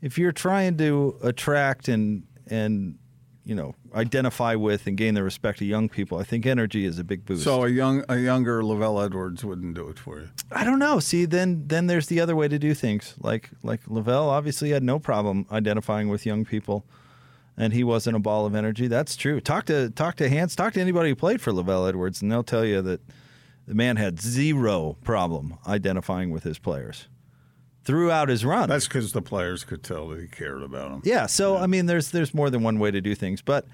if 0.02 0.20
you're 0.20 0.32
trying 0.32 0.78
to 0.78 1.18
attract 1.24 1.88
and 1.88 2.28
and 2.48 3.00
you 3.46 3.56
know 3.56 3.76
identify 3.94 4.56
with 4.56 4.88
and 4.88 4.98
gain 4.98 5.14
the 5.14 5.24
respect 5.24 5.62
of 5.62 5.68
young 5.68 5.88
people, 5.88 6.18
I 6.18 6.24
think 6.24 6.46
energy 6.46 6.86
is 6.86 7.00
a 7.00 7.04
big 7.04 7.26
boost. 7.26 7.44
So 7.44 7.64
a 7.64 7.70
young, 7.70 8.04
a 8.10 8.18
younger 8.18 8.62
LaVell 8.62 9.06
Edwards 9.06 9.46
wouldn't 9.46 9.76
do 9.76 9.88
it 9.88 10.00
for 10.00 10.20
you. 10.20 10.30
I 10.52 10.64
don't 10.64 10.80
know. 10.80 11.00
See, 11.00 11.26
then 11.26 11.68
then 11.68 11.88
there's 11.88 12.08
the 12.08 12.20
other 12.20 12.36
way 12.36 12.48
to 12.48 12.60
do 12.60 12.74
things. 12.74 13.16
Like 13.20 13.52
like 13.64 13.86
LaVell 13.86 14.28
obviously 14.28 14.72
had 14.72 14.84
no 14.84 15.00
problem 15.00 15.46
identifying 15.52 16.10
with 16.10 16.26
young 16.26 16.44
people, 16.44 16.86
and 17.56 17.72
he 17.72 17.84
wasn't 17.84 18.18
a 18.18 18.20
ball 18.20 18.46
of 18.46 18.56
energy. 18.56 18.88
That's 18.88 19.16
true. 19.16 19.40
Talk 19.40 19.66
to 19.66 19.92
talk 19.92 20.16
to 20.18 20.28
Hans. 20.28 20.56
Talk 20.56 20.74
to 20.74 20.82
anybody 20.82 21.10
who 21.10 21.16
played 21.16 21.40
for 21.40 21.52
LaVell 21.52 21.88
Edwards, 21.88 22.22
and 22.22 22.32
they'll 22.32 22.44
tell 22.44 22.66
you 22.66 22.82
that 22.82 23.02
the 23.68 23.76
man 23.76 23.96
had 23.98 24.20
zero 24.20 24.98
problem 25.04 25.58
identifying 25.68 26.32
with 26.32 26.44
his 26.44 26.60
players 26.60 27.08
throughout 27.86 28.30
his 28.30 28.44
run. 28.44 28.68
That's 28.68 28.88
because 28.88 29.14
the 29.14 29.22
players 29.22 29.64
could 29.64 29.84
tell 29.84 30.10
that 30.10 30.20
he 30.20 30.28
cared 30.28 30.64
about 30.64 30.90
them. 30.90 31.02
Yeah, 31.06 31.28
so 31.28 31.58
I 31.58 31.68
mean, 31.68 31.86
there's 31.86 32.12
there's 32.12 32.34
more 32.34 32.50
than 32.50 32.64
one 32.64 32.80
way 32.80 32.92
to 32.92 33.00
do 33.00 33.16
things, 33.16 33.42
but 33.42 33.66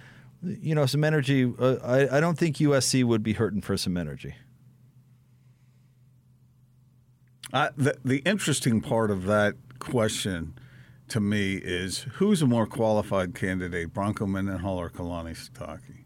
you 0.43 0.75
know, 0.75 0.85
some 0.85 1.03
energy. 1.03 1.51
Uh, 1.57 1.77
I 1.83 2.17
I 2.17 2.19
don't 2.19 2.37
think 2.37 2.57
USC 2.57 3.03
would 3.03 3.23
be 3.23 3.33
hurting 3.33 3.61
for 3.61 3.77
some 3.77 3.97
energy. 3.97 4.35
Uh, 7.53 7.69
the, 7.75 7.97
the 8.05 8.19
interesting 8.19 8.79
part 8.79 9.11
of 9.11 9.25
that 9.25 9.55
question 9.79 10.53
to 11.09 11.19
me 11.19 11.55
is 11.55 12.05
who's 12.13 12.41
a 12.41 12.47
more 12.47 12.65
qualified 12.65 13.35
candidate, 13.35 13.93
Bronco 13.93 14.25
Mendenhall 14.25 14.79
or 14.79 14.89
Kalani 14.89 15.35
Sitake? 15.35 16.05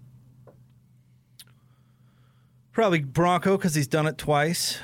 Probably 2.72 3.04
Bronco 3.04 3.58
because 3.58 3.76
he's 3.76 3.88
done 3.88 4.08
it 4.08 4.18
twice. 4.18 4.80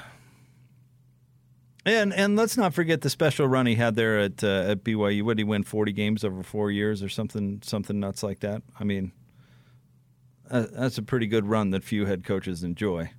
And 1.86 2.14
and 2.14 2.36
let's 2.36 2.58
not 2.58 2.74
forget 2.74 3.02
the 3.02 3.10
special 3.10 3.48
run 3.48 3.66
he 3.66 3.76
had 3.76 3.96
there 3.96 4.20
at 4.20 4.44
uh, 4.44 4.66
at 4.70 4.84
BYU. 4.84 5.28
Did 5.28 5.40
he 5.40 5.44
win? 5.44 5.64
Forty 5.64 5.92
games 5.92 6.24
over 6.24 6.44
four 6.44 6.70
years 6.70 7.02
or 7.02 7.10
something 7.10 7.62
something 7.64 8.00
nuts 8.00 8.22
like 8.22 8.42
that. 8.42 8.62
I 8.80 8.84
mean, 8.84 9.12
uh, 10.50 10.68
that's 10.72 11.00
a 11.00 11.04
pretty 11.04 11.26
good 11.26 11.48
run 11.48 11.72
that 11.72 11.84
few 11.84 12.06
head 12.06 12.24
coaches 12.24 12.64
enjoy. 12.64 13.12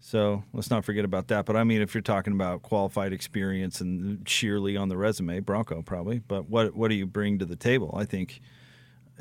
So 0.00 0.42
let's 0.52 0.68
not 0.68 0.84
forget 0.84 1.04
about 1.04 1.28
that. 1.28 1.46
But 1.46 1.56
I 1.56 1.64
mean, 1.64 1.80
if 1.80 1.94
you're 1.94 2.02
talking 2.02 2.32
about 2.32 2.62
qualified 2.62 3.12
experience 3.12 3.80
and 3.80 4.28
sheerly 4.28 4.76
on 4.76 4.88
the 4.88 4.96
resume, 4.96 5.40
Bronco 5.40 5.80
probably. 5.80 6.18
But 6.18 6.50
what 6.50 6.74
what 6.74 6.88
do 6.88 6.94
you 6.94 7.06
bring 7.06 7.38
to 7.38 7.46
the 7.46 7.56
table? 7.56 7.94
I 7.96 8.04
think 8.04 8.42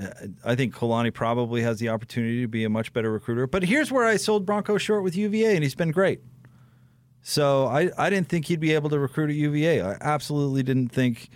uh, 0.01 0.09
I 0.43 0.55
think 0.55 0.75
Kalani 0.75 1.13
probably 1.13 1.61
has 1.61 1.79
the 1.79 1.87
opportunity 1.87 2.41
to 2.41 2.47
be 2.47 2.65
a 2.65 2.69
much 2.69 2.91
better 2.91 3.11
recruiter. 3.11 3.47
But 3.47 3.63
here's 3.63 3.91
where 3.91 4.05
I 4.05 4.17
sold 4.17 4.45
Bronco 4.45 4.77
short 4.77 5.03
with 5.03 5.15
UVA, 5.15 5.53
and 5.55 5.63
he's 5.63 5.75
been 5.75 5.91
great. 5.91 6.19
So 7.21 7.67
I, 7.67 7.91
I 7.97 8.09
didn't 8.09 8.29
think 8.29 8.47
he'd 8.47 8.59
be 8.59 8.73
able 8.73 8.89
to 8.89 8.99
recruit 8.99 9.29
at 9.29 9.35
UVA. 9.35 9.81
I 9.81 9.97
absolutely 10.01 10.63
didn't 10.63 10.89
think 10.89 11.29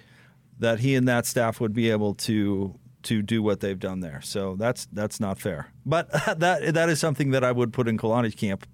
that 0.59 0.79
he 0.79 0.95
and 0.95 1.07
that 1.07 1.25
staff 1.25 1.59
would 1.59 1.73
be 1.73 1.89
able 1.89 2.15
to 2.15 2.79
to 3.03 3.21
do 3.21 3.43
what 3.43 3.59
they've 3.59 3.79
done 3.79 3.99
there. 3.99 4.19
So 4.21 4.55
that's 4.55 4.87
that's 4.91 5.19
not 5.19 5.39
fair. 5.39 5.71
But 5.85 6.11
that 6.39 6.73
that 6.73 6.89
is 6.89 6.99
something 6.99 7.31
that 7.31 7.43
I 7.43 7.51
would 7.51 7.71
put 7.71 7.87
in 7.87 7.97
Kalani's 7.97 8.35
camp. 8.35 8.65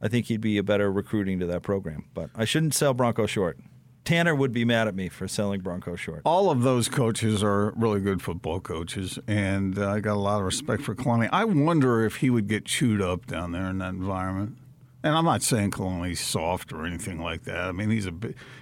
I 0.00 0.08
think 0.08 0.26
he'd 0.26 0.40
be 0.40 0.58
a 0.58 0.62
better 0.62 0.92
recruiting 0.92 1.38
to 1.40 1.46
that 1.46 1.62
program. 1.62 2.04
But 2.12 2.30
I 2.34 2.44
shouldn't 2.44 2.74
sell 2.74 2.92
Bronco 2.92 3.26
short. 3.26 3.58
Tanner 4.04 4.36
would 4.36 4.52
be 4.52 4.64
mad 4.64 4.86
at 4.86 4.94
me 4.94 5.08
for 5.08 5.26
selling 5.26 5.62
Bronco 5.62 5.96
short. 5.96 6.22
All 6.24 6.48
of 6.48 6.62
those 6.62 6.88
coaches 6.88 7.42
are 7.42 7.72
really 7.76 8.00
good 8.00 8.22
football 8.22 8.60
coaches, 8.60 9.18
and 9.26 9.76
uh, 9.76 9.90
I 9.90 10.00
got 10.00 10.14
a 10.14 10.20
lot 10.20 10.38
of 10.38 10.44
respect 10.44 10.82
for 10.82 10.94
Kalani. 10.94 11.28
I 11.32 11.44
wonder 11.44 12.04
if 12.04 12.16
he 12.16 12.30
would 12.30 12.46
get 12.46 12.66
chewed 12.66 13.02
up 13.02 13.26
down 13.26 13.50
there 13.50 13.68
in 13.68 13.78
that 13.78 13.94
environment. 13.94 14.58
And 15.06 15.16
I'm 15.16 15.24
not 15.24 15.40
saying 15.40 15.70
Kalani's 15.70 16.18
soft 16.18 16.72
or 16.72 16.84
anything 16.84 17.20
like 17.20 17.44
that. 17.44 17.68
I 17.68 17.70
mean, 17.70 17.90
he's 17.90 18.08
a 18.08 18.12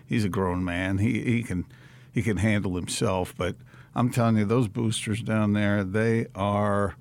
he's 0.04 0.26
a 0.26 0.28
grown 0.28 0.62
man. 0.62 0.98
He 0.98 1.22
he 1.22 1.42
can 1.42 1.64
he 2.12 2.20
can 2.20 2.36
handle 2.36 2.76
himself. 2.76 3.34
But 3.34 3.56
I'm 3.94 4.10
telling 4.10 4.36
you, 4.36 4.44
those 4.44 4.68
boosters 4.68 5.22
down 5.22 5.54
there, 5.54 5.82
they 5.82 6.26
are 6.34 6.96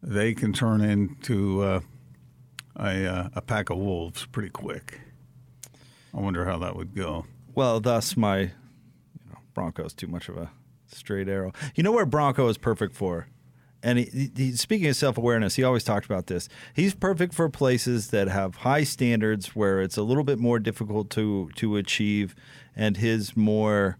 they 0.00 0.34
can 0.34 0.52
turn 0.52 0.82
into 0.82 1.62
uh, 1.62 1.80
a 2.76 3.06
uh, 3.06 3.28
a 3.34 3.42
pack 3.42 3.70
of 3.70 3.78
wolves 3.78 4.24
pretty 4.26 4.50
quick. 4.50 5.00
I 6.14 6.20
wonder 6.20 6.44
how 6.44 6.58
that 6.58 6.76
would 6.76 6.94
go. 6.94 7.26
Well, 7.56 7.80
thus 7.80 8.16
my 8.16 8.38
you 8.38 8.50
know, 9.32 9.38
Bronco's 9.52 9.94
too 9.94 10.06
much 10.06 10.28
of 10.28 10.36
a 10.36 10.52
straight 10.86 11.28
arrow. 11.28 11.52
You 11.74 11.82
know 11.82 11.90
where 11.90 12.06
Bronco 12.06 12.46
is 12.46 12.56
perfect 12.56 12.94
for? 12.94 13.26
And 13.82 13.98
he, 14.00 14.30
he, 14.36 14.52
speaking 14.56 14.88
of 14.88 14.96
self 14.96 15.16
awareness, 15.16 15.54
he 15.54 15.62
always 15.62 15.84
talked 15.84 16.04
about 16.06 16.26
this. 16.26 16.48
He's 16.74 16.94
perfect 16.94 17.32
for 17.34 17.48
places 17.48 18.08
that 18.08 18.26
have 18.28 18.56
high 18.56 18.82
standards 18.84 19.54
where 19.54 19.80
it's 19.80 19.96
a 19.96 20.02
little 20.02 20.24
bit 20.24 20.38
more 20.38 20.58
difficult 20.58 21.10
to 21.10 21.50
to 21.56 21.76
achieve, 21.76 22.34
and 22.74 22.96
his 22.96 23.36
more 23.36 23.98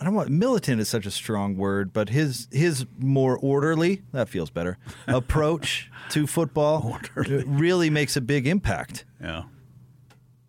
I 0.00 0.04
don't 0.04 0.14
want 0.14 0.30
militant 0.30 0.80
is 0.80 0.88
such 0.88 1.06
a 1.06 1.10
strong 1.10 1.56
word, 1.56 1.92
but 1.92 2.08
his 2.08 2.48
his 2.52 2.86
more 2.98 3.36
orderly 3.38 4.02
that 4.12 4.28
feels 4.28 4.50
better 4.50 4.78
approach 5.08 5.90
to 6.10 6.26
football 6.26 6.98
really 7.46 7.90
makes 7.90 8.16
a 8.16 8.20
big 8.20 8.46
impact 8.46 9.04
Yeah. 9.20 9.44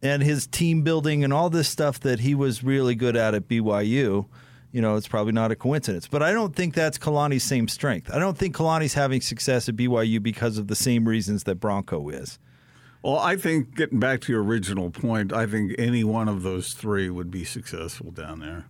and 0.04 0.22
his 0.24 0.46
team 0.48 0.84
building 0.84 1.24
and 1.24 1.34
all 1.34 1.50
this 1.50 1.68
stuff 1.68 2.00
that 2.02 2.20
he 2.22 2.36
was 2.36 2.64
really 2.64 2.94
good 2.96 3.16
at 3.16 3.34
at 3.34 3.48
BYU, 3.48 4.28
you 4.72 4.82
know, 4.82 4.96
it's 4.96 5.08
probably 5.08 5.34
not 5.34 5.52
a 5.52 5.56
coincidence. 5.56 6.08
But 6.08 6.22
I 6.24 6.32
don't 6.32 6.56
think 6.56 6.74
that's 6.74 6.98
Kalani's 6.98 7.44
same 7.44 7.68
strength. 7.68 8.12
I 8.14 8.20
don't 8.20 8.38
think 8.38 8.56
Kalani's 8.56 8.94
having 8.94 9.22
success 9.22 9.68
at 9.68 9.76
BYU 9.76 10.22
because 10.22 10.58
of 10.58 10.68
the 10.68 10.76
same 10.76 11.08
reasons 11.08 11.44
that 11.46 11.56
Bronco 11.56 12.10
is. 12.10 12.40
Well, 13.02 13.18
I 13.18 13.38
think 13.38 13.76
getting 13.76 14.00
back 14.00 14.22
to 14.22 14.32
your 14.32 14.44
original 14.44 14.90
point, 14.90 15.32
I 15.32 15.46
think 15.46 15.74
any 15.78 16.04
one 16.04 16.28
of 16.28 16.44
those 16.44 16.74
three 16.74 17.10
would 17.10 17.32
be 17.32 17.46
successful 17.46 18.12
down 18.12 18.40
there. 18.40 18.66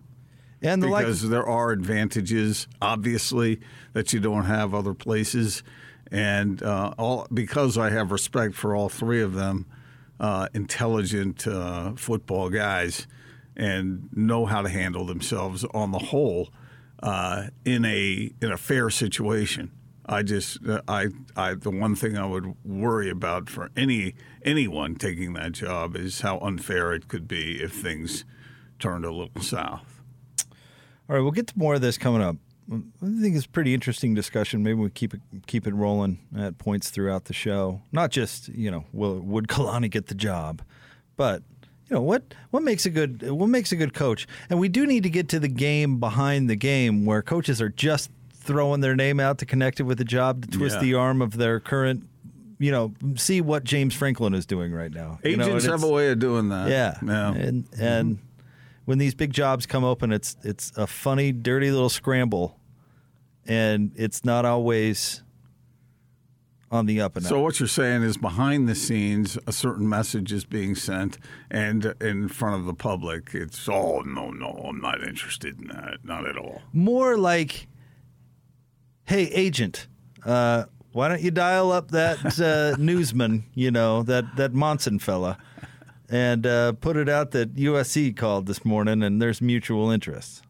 And 0.62 0.82
the 0.82 0.88
like, 0.88 1.04
because 1.04 1.28
there 1.28 1.46
are 1.46 1.70
advantages, 1.70 2.68
obviously, 2.80 3.60
that 3.92 4.12
you 4.12 4.20
don't 4.20 4.44
have 4.44 4.74
other 4.74 4.94
places, 4.94 5.62
and 6.12 6.62
uh, 6.62 6.92
all 6.98 7.26
because 7.32 7.78
I 7.78 7.90
have 7.90 8.12
respect 8.12 8.54
for 8.54 8.76
all 8.76 8.88
three 8.88 9.22
of 9.22 9.32
them, 9.32 9.66
uh, 10.20 10.48
intelligent 10.52 11.46
uh, 11.46 11.92
football 11.94 12.50
guys, 12.50 13.06
and 13.60 14.08
know 14.14 14.46
how 14.46 14.62
to 14.62 14.70
handle 14.70 15.04
themselves 15.04 15.64
on 15.74 15.92
the 15.92 15.98
whole 15.98 16.48
uh, 17.02 17.48
in 17.64 17.84
a 17.84 18.32
in 18.40 18.50
a 18.50 18.56
fair 18.56 18.88
situation. 18.88 19.70
I 20.06 20.22
just 20.22 20.66
uh, 20.66 20.80
I 20.88 21.08
I 21.36 21.54
the 21.54 21.70
one 21.70 21.94
thing 21.94 22.16
I 22.16 22.24
would 22.24 22.54
worry 22.64 23.10
about 23.10 23.50
for 23.50 23.70
any 23.76 24.14
anyone 24.42 24.94
taking 24.94 25.34
that 25.34 25.52
job 25.52 25.94
is 25.94 26.22
how 26.22 26.38
unfair 26.38 26.94
it 26.94 27.06
could 27.06 27.28
be 27.28 27.62
if 27.62 27.72
things 27.72 28.24
turned 28.78 29.04
a 29.04 29.12
little 29.12 29.42
south. 29.42 30.00
all 31.08 31.16
right, 31.16 31.20
we'll 31.20 31.30
get 31.30 31.48
to 31.48 31.58
more 31.58 31.74
of 31.74 31.82
this 31.82 31.98
coming 31.98 32.22
up. 32.22 32.36
I 32.72 32.76
think 33.20 33.36
it's 33.36 33.46
a 33.46 33.50
pretty 33.50 33.74
interesting 33.74 34.14
discussion. 34.14 34.62
Maybe 34.62 34.80
we 34.80 34.88
keep 34.88 35.12
it 35.12 35.20
keep 35.46 35.66
it 35.66 35.74
rolling 35.74 36.18
at 36.34 36.56
points 36.56 36.88
throughout 36.88 37.26
the 37.26 37.34
show. 37.34 37.82
Not 37.92 38.10
just 38.10 38.48
you 38.48 38.70
know, 38.70 38.86
will, 38.92 39.20
would 39.20 39.48
Kalani 39.48 39.90
get 39.90 40.06
the 40.06 40.14
job, 40.14 40.62
but 41.16 41.42
you 41.90 41.96
know 41.96 42.02
what 42.02 42.22
what 42.50 42.62
makes 42.62 42.86
a 42.86 42.90
good 42.90 43.28
what 43.30 43.48
makes 43.48 43.72
a 43.72 43.76
good 43.76 43.92
coach. 43.92 44.28
And 44.48 44.60
we 44.60 44.68
do 44.68 44.86
need 44.86 45.02
to 45.02 45.10
get 45.10 45.28
to 45.30 45.40
the 45.40 45.48
game 45.48 45.98
behind 45.98 46.48
the 46.48 46.54
game 46.56 47.04
where 47.04 47.20
coaches 47.20 47.60
are 47.60 47.68
just 47.68 48.10
throwing 48.32 48.80
their 48.80 48.94
name 48.94 49.18
out 49.20 49.38
to 49.38 49.46
connect 49.46 49.80
it 49.80 49.82
with 49.82 49.98
the 49.98 50.04
job 50.04 50.42
to 50.42 50.48
twist 50.56 50.76
Yeah. 50.76 50.82
the 50.82 50.94
arm 50.94 51.20
of 51.20 51.36
their 51.36 51.58
current. 51.60 52.06
You 52.58 52.70
know, 52.70 52.92
see 53.16 53.40
what 53.40 53.64
James 53.64 53.94
Franklin 53.94 54.34
is 54.34 54.44
doing 54.46 54.70
right 54.72 54.92
now. 54.92 55.18
You 55.24 55.36
know, 55.36 55.44
Agents 55.46 55.64
have 55.66 55.82
a 55.82 55.88
way 55.88 56.10
of 56.10 56.18
doing 56.18 56.50
that. 56.50 56.68
yeah. 56.68 56.96
Yeah. 57.04 57.32
And 57.34 57.66
and 57.80 58.18
when 58.84 58.98
these 58.98 59.14
big 59.14 59.32
jobs 59.32 59.66
come 59.66 59.82
open, 59.82 60.12
it's 60.12 60.36
it's 60.44 60.70
a 60.76 60.86
funny, 60.86 61.32
dirty 61.32 61.70
little 61.70 61.88
scramble, 61.88 62.58
and 63.46 63.92
it's 63.96 64.24
not 64.24 64.44
always 64.44 65.22
on 66.70 66.86
the 66.86 67.00
up 67.00 67.16
and 67.16 67.26
up. 67.26 67.30
So 67.30 67.40
what 67.40 67.58
you're 67.58 67.68
saying 67.68 68.02
is 68.02 68.16
behind 68.16 68.68
the 68.68 68.74
scenes, 68.74 69.36
a 69.46 69.52
certain 69.52 69.88
message 69.88 70.32
is 70.32 70.44
being 70.44 70.74
sent, 70.74 71.18
and 71.50 71.94
in 72.00 72.28
front 72.28 72.60
of 72.60 72.66
the 72.66 72.74
public, 72.74 73.30
it's 73.34 73.68
oh 73.68 74.00
no 74.00 74.30
no, 74.30 74.64
I'm 74.68 74.80
not 74.80 75.02
interested 75.02 75.60
in 75.60 75.68
that, 75.68 75.98
not 76.04 76.26
at 76.26 76.36
all. 76.36 76.62
More 76.72 77.16
like, 77.16 77.68
hey, 79.04 79.24
agent, 79.24 79.88
uh, 80.24 80.64
why 80.92 81.08
don't 81.08 81.20
you 81.20 81.30
dial 81.30 81.70
up 81.70 81.90
that 81.92 82.40
uh, 82.40 82.76
newsman, 82.82 83.44
you 83.54 83.70
know, 83.70 84.02
that, 84.04 84.36
that 84.36 84.52
Monson 84.52 84.98
fella, 84.98 85.38
and 86.08 86.46
uh, 86.46 86.72
put 86.72 86.96
it 86.96 87.08
out 87.08 87.30
that 87.30 87.54
USC 87.54 88.16
called 88.16 88.46
this 88.46 88.64
morning 88.64 89.02
and 89.02 89.22
there's 89.22 89.40
mutual 89.40 89.90
interest. 89.90 90.42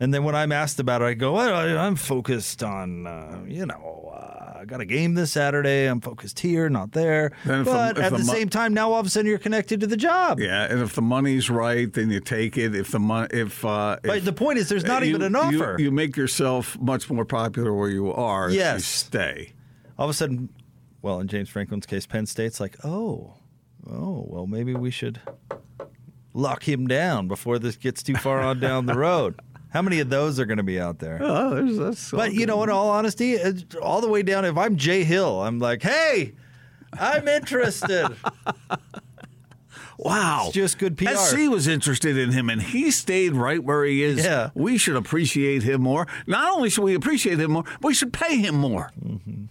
And 0.00 0.12
then 0.12 0.24
when 0.24 0.34
I'm 0.34 0.50
asked 0.50 0.80
about 0.80 1.02
it, 1.02 1.04
I 1.04 1.14
go, 1.14 1.34
well, 1.34 1.78
I'm 1.78 1.94
focused 1.94 2.62
on, 2.62 3.06
uh, 3.06 3.42
you 3.46 3.66
know, 3.66 4.12
uh, 4.16 4.31
I 4.62 4.64
got 4.64 4.80
a 4.80 4.84
game 4.84 5.14
this 5.14 5.32
Saturday. 5.32 5.86
I'm 5.86 6.00
focused 6.00 6.38
here, 6.38 6.68
not 6.70 6.92
there. 6.92 7.32
If 7.42 7.44
the- 7.44 7.64
but 7.64 7.98
if 7.98 8.04
at 8.04 8.12
the 8.12 8.18
the, 8.18 8.24
mo- 8.24 8.32
same 8.32 8.48
time, 8.48 8.72
now 8.72 8.92
all 8.92 9.00
of 9.00 9.06
a 9.06 9.10
sudden 9.10 9.28
you're 9.28 9.40
connected 9.40 9.80
to 9.80 9.88
the 9.88 9.96
job. 9.96 10.38
Yeah, 10.38 10.66
and 10.70 10.80
if 10.80 10.94
the 10.94 11.02
money's 11.02 11.50
right, 11.50 11.92
then 11.92 12.10
you 12.10 12.20
take 12.20 12.56
it. 12.56 12.72
If 12.72 12.92
the 12.92 13.00
money, 13.00 13.26
if, 13.32 13.64
uh, 13.64 13.96
But 14.04 14.24
the 14.24 14.32
point 14.32 14.60
is, 14.60 14.68
there's 14.68 14.84
not 14.84 15.02
you- 15.02 15.08
even 15.08 15.22
an 15.22 15.34
offer. 15.34 15.76
You, 15.80 15.90
make 15.90 16.16
yourself 16.16 16.78
much 16.80 17.10
more 17.10 17.24
popular 17.24 17.74
where 17.74 17.88
you 17.88 18.12
are. 18.12 18.46
if 18.50 18.54
you 18.54 18.60
Yes. 18.60 18.84
stay. 18.84 19.52
all 19.98 20.04
of 20.06 20.10
a 20.10 20.14
sudden, 20.14 20.48
well, 21.02 21.18
in 21.18 21.26
James 21.26 21.48
Franklin's 21.48 21.84
case, 21.86 22.06
Penn 22.06 22.26
State's 22.26 22.60
like, 22.60 22.76
oh, 22.84 23.34
oh, 23.90 24.24
well, 24.28 24.46
maybe 24.46 24.74
we 24.74 24.92
should 24.92 25.20
lock 26.34 26.68
him 26.68 26.86
down 26.86 27.26
before 27.26 27.58
this 27.58 27.74
gets 27.76 28.00
too 28.02 28.14
far 28.14 28.40
on 28.40 28.60
down 28.60 28.86
the 28.86 28.94
road. 28.94 29.34
How 29.72 29.80
many 29.82 30.00
of 30.00 30.10
those 30.10 30.38
are 30.38 30.44
going 30.44 30.58
to 30.58 30.62
be 30.62 30.78
out 30.78 30.98
there? 30.98 31.18
Oh, 31.22 31.54
there's 31.54 31.78
that's. 31.78 32.10
But 32.10 32.34
you 32.34 32.46
know, 32.46 32.62
in 32.62 32.70
all 32.70 32.90
honesty, 32.90 33.38
all 33.80 34.00
the 34.00 34.08
way 34.08 34.22
down. 34.22 34.44
If 34.44 34.58
I'm 34.58 34.76
Jay 34.76 35.02
Hill, 35.02 35.40
I'm 35.40 35.58
like, 35.58 35.82
hey, 35.82 36.32
I'm 36.92 37.26
interested. 37.26 38.08
Wow. 39.98 40.46
It's 40.46 40.54
just 40.54 40.78
good 40.78 40.98
PR. 40.98 41.14
SC 41.14 41.48
was 41.48 41.68
interested 41.68 42.18
in 42.18 42.32
him, 42.32 42.50
and 42.50 42.60
he 42.60 42.90
stayed 42.90 43.34
right 43.34 43.62
where 43.62 43.84
he 43.84 44.02
is. 44.02 44.24
Yeah. 44.24 44.50
We 44.52 44.76
should 44.76 44.96
appreciate 44.96 45.62
him 45.62 45.82
more. 45.82 46.08
Not 46.26 46.52
only 46.52 46.70
should 46.70 46.82
we 46.82 46.94
appreciate 46.94 47.38
him 47.38 47.52
more, 47.52 47.62
but 47.62 47.84
we 47.84 47.94
should 47.94 48.12
pay 48.12 48.36
him 48.38 48.56
more. 48.56 48.90
Mm-hmm. 49.00 49.44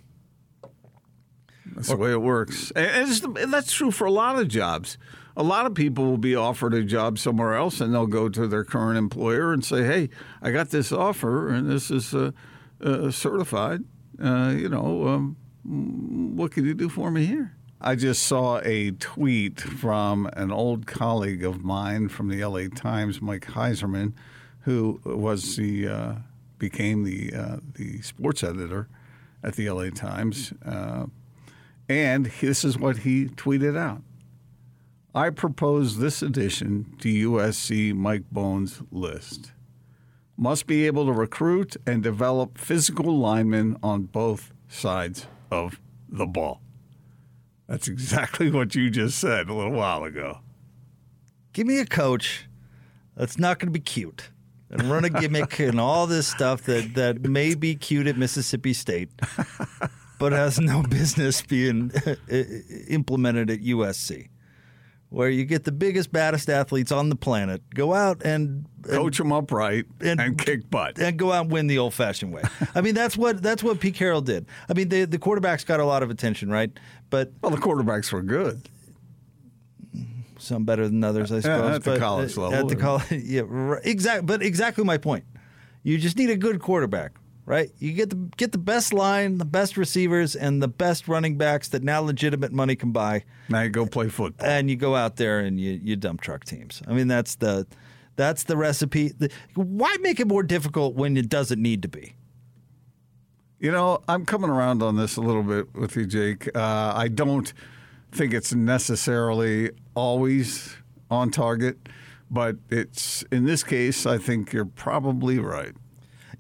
That's 1.76 1.88
the 1.88 1.96
way 1.96 2.12
it 2.12 2.22
works. 2.22 2.72
And 2.72 3.10
it's, 3.10 3.22
and 3.24 3.54
that's 3.54 3.72
true 3.72 3.92
for 3.92 4.04
a 4.04 4.12
lot 4.12 4.38
of 4.40 4.50
jobs. 4.50 4.98
A 5.38 5.44
lot 5.44 5.66
of 5.66 5.74
people 5.74 6.06
will 6.06 6.18
be 6.18 6.36
offered 6.36 6.74
a 6.74 6.84
job 6.84 7.18
somewhere 7.18 7.54
else, 7.54 7.80
and 7.80 7.94
they'll 7.94 8.08
go 8.08 8.30
to 8.30 8.48
their 8.48 8.64
current 8.64 8.98
employer 8.98 9.54
and 9.54 9.64
say, 9.64 9.84
"Hey, 9.84 10.10
I 10.42 10.52
got 10.52 10.70
this 10.70 10.92
offer, 10.92 11.50
and 11.50 11.70
this 11.70 11.90
is 11.90 12.14
uh, 12.14 12.32
uh, 12.84 13.12
certified. 13.12 13.84
Uh, 14.22 14.54
you 14.58 14.70
know, 14.70 15.08
um, 15.08 15.38
what 16.36 16.52
can 16.52 16.66
you 16.66 16.74
do 16.74 16.90
for 16.90 17.12
me 17.12 17.26
here?" 17.26 17.56
I 17.84 17.96
just 17.96 18.24
saw 18.24 18.60
a 18.64 18.92
tweet 18.92 19.60
from 19.60 20.30
an 20.34 20.52
old 20.52 20.86
colleague 20.86 21.44
of 21.44 21.64
mine 21.64 22.10
from 22.10 22.28
the 22.28 22.46
LA 22.46 22.68
Times, 22.68 23.22
Mike 23.24 23.48
Hiserman, 23.48 24.14
who 24.62 25.02
was 25.04 25.56
the 25.56 25.88
uh, 25.88 26.16
became 26.60 27.04
the 27.04 27.34
uh, 27.34 27.58
the 27.74 28.02
sports 28.02 28.44
editor 28.44 28.88
at 29.44 29.56
the 29.56 29.68
LA 29.68 29.90
Times, 29.90 30.54
uh, 30.64 31.08
and 31.90 32.28
this 32.40 32.64
is 32.64 32.78
what 32.78 32.98
he 32.98 33.26
tweeted 33.26 33.76
out. 33.76 34.04
I 35.14 35.30
propose 35.30 35.98
this 35.98 36.22
addition 36.22 36.96
to 37.00 37.10
USC 37.10 37.94
Mike 37.94 38.24
Bohn's 38.32 38.82
list. 38.92 39.52
Must 40.38 40.66
be 40.66 40.88
able 40.88 41.06
to 41.06 41.12
recruit 41.12 41.76
and 41.86 42.02
develop 42.02 42.58
physical 42.58 43.18
linemen 43.18 43.78
on 43.84 44.04
both 44.04 44.54
sides 44.70 45.28
of 45.52 45.82
the 46.08 46.26
ball. 46.26 46.62
That's 47.68 47.88
exactly 47.88 48.50
what 48.52 48.74
you 48.74 48.90
just 48.90 49.18
said 49.18 49.50
a 49.50 49.54
little 49.54 49.74
while 49.74 50.06
ago. 50.06 50.40
Give 51.54 51.68
me 51.68 51.80
a 51.80 51.86
coach 51.86 52.48
that's 53.16 53.38
not 53.38 53.60
going 53.60 53.68
to 53.68 53.72
be 53.72 53.82
cute 53.82 54.30
and 54.70 54.84
run 54.84 55.04
a 55.04 55.10
gimmick 55.10 55.60
and 55.60 55.80
all 55.80 56.08
this 56.08 56.28
stuff 56.28 56.64
that, 56.64 56.94
that 56.96 57.24
may 57.24 57.54
be 57.54 57.76
cute 57.76 58.08
at 58.08 58.18
Mississippi 58.18 58.74
State, 58.74 59.10
but 60.18 60.32
has 60.32 60.60
no 60.60 60.84
business 60.90 61.42
being 61.42 61.92
uh, 62.08 62.16
uh, 62.32 62.44
implemented 62.88 63.50
at 63.50 63.60
USC, 63.60 64.30
where 65.12 65.30
you 65.30 65.46
get 65.46 65.66
the 65.66 65.72
biggest, 65.72 66.12
baddest 66.12 66.50
athletes 66.50 66.92
on 66.92 67.10
the 67.10 67.16
planet, 67.16 67.62
go 67.76 67.94
out 67.94 68.22
and 68.26 68.66
Coach 68.90 69.20
them 69.20 69.32
upright 69.32 69.86
and, 70.00 70.20
and- 70.20 70.38
kick 70.40 70.68
butt. 70.72 70.98
and 70.98 71.20
go 71.20 71.32
out 71.32 71.44
and 71.44 71.52
win 71.52 71.68
the 71.68 71.78
old-fashioned 71.78 72.34
way. 72.34 72.42
I 72.76 72.82
mean, 72.82 72.96
that's 72.96 73.16
what 73.16 73.44
that's 73.44 73.62
what 73.62 73.80
Pete 73.80 73.94
Carroll 73.94 74.22
did. 74.22 74.48
I 74.68 74.74
mean, 74.74 74.90
the 74.90 75.06
the 75.06 75.20
quarterbacks 75.20 75.64
got 75.66 75.80
a 75.80 75.86
lot 75.86 76.02
of 76.02 76.10
attention, 76.10 76.50
right? 76.50 76.72
But 77.12 77.32
Well, 77.44 77.52
the 77.52 77.58
quarterbacks 77.58 78.12
were 78.12 78.24
good. 78.24 78.68
some 80.40 80.66
better 80.66 80.88
than 80.88 81.04
others, 81.04 81.32
I 81.32 81.42
suppose. 81.42 81.76
at 81.76 81.84
the 81.84 82.00
college 82.00 82.36
uh, 82.38 82.42
level. 82.42 82.58
At 82.60 82.68
the 82.70 82.76
college, 82.76 83.12
yeah, 83.12 83.42
right, 83.46 83.82
exact. 83.86 84.26
But 84.26 84.42
exactly 84.42 84.84
my 84.84 84.98
point. 84.98 85.26
You 85.84 85.98
just 85.98 86.18
need 86.18 86.30
a 86.30 86.38
good 86.38 86.60
quarterback, 86.60 87.12
right? 87.46 87.70
You 87.80 87.94
get 87.94 88.10
the 88.10 88.16
get 88.38 88.52
the 88.52 88.58
best 88.58 88.94
line, 88.94 89.38
the 89.38 89.46
best 89.46 89.78
receivers, 89.78 90.36
and 90.36 90.62
the 90.62 90.68
best 90.68 91.08
running 91.08 91.38
backs 91.38 91.68
that 91.70 91.84
now 91.84 92.02
legitimate 92.02 92.52
money 92.52 92.76
can 92.76 92.92
buy, 92.92 93.24
Now 93.50 93.62
you 93.62 93.70
go 93.70 93.86
play 93.86 94.10
football. 94.10 94.48
and 94.48 94.70
you 94.70 94.76
go 94.76 94.96
out 94.96 95.16
there 95.18 95.40
and 95.40 95.60
you 95.60 95.80
you 95.84 95.96
dump 95.96 96.22
truck 96.22 96.44
teams. 96.46 96.82
I 96.88 96.94
mean, 96.94 97.08
that's 97.08 97.36
the 97.36 97.68
that's 98.16 98.44
the 98.44 98.58
recipe. 98.58 99.10
The- 99.10 99.32
Why 99.56 99.96
make 100.02 100.20
it 100.20 100.28
more 100.28 100.44
difficult 100.44 100.96
when 100.96 101.18
it 101.18 101.30
doesn't 101.30 101.62
need 101.62 101.82
to 101.84 101.88
be? 101.88 102.16
You 103.60 103.72
know, 103.72 104.02
I'm 104.08 104.26
coming 104.26 104.50
around 104.50 104.82
on 104.82 104.96
this 104.98 105.18
a 105.18 105.22
little 105.22 105.44
bit 105.44 105.74
with 105.76 105.96
you, 105.96 106.06
Jake. 106.08 106.50
Uh, 106.56 106.94
I 106.96 107.08
don't 107.10 107.54
think 108.12 108.34
it's 108.34 108.54
necessarily 108.54 109.70
always 109.94 110.76
on 111.12 111.30
target, 111.30 111.78
but 112.32 112.56
it's 112.72 113.22
in 113.32 113.46
this 113.46 113.64
case. 113.64 114.06
I 114.08 114.18
think 114.18 114.52
you're 114.52 114.66
probably 114.66 115.38
right. 115.38 115.74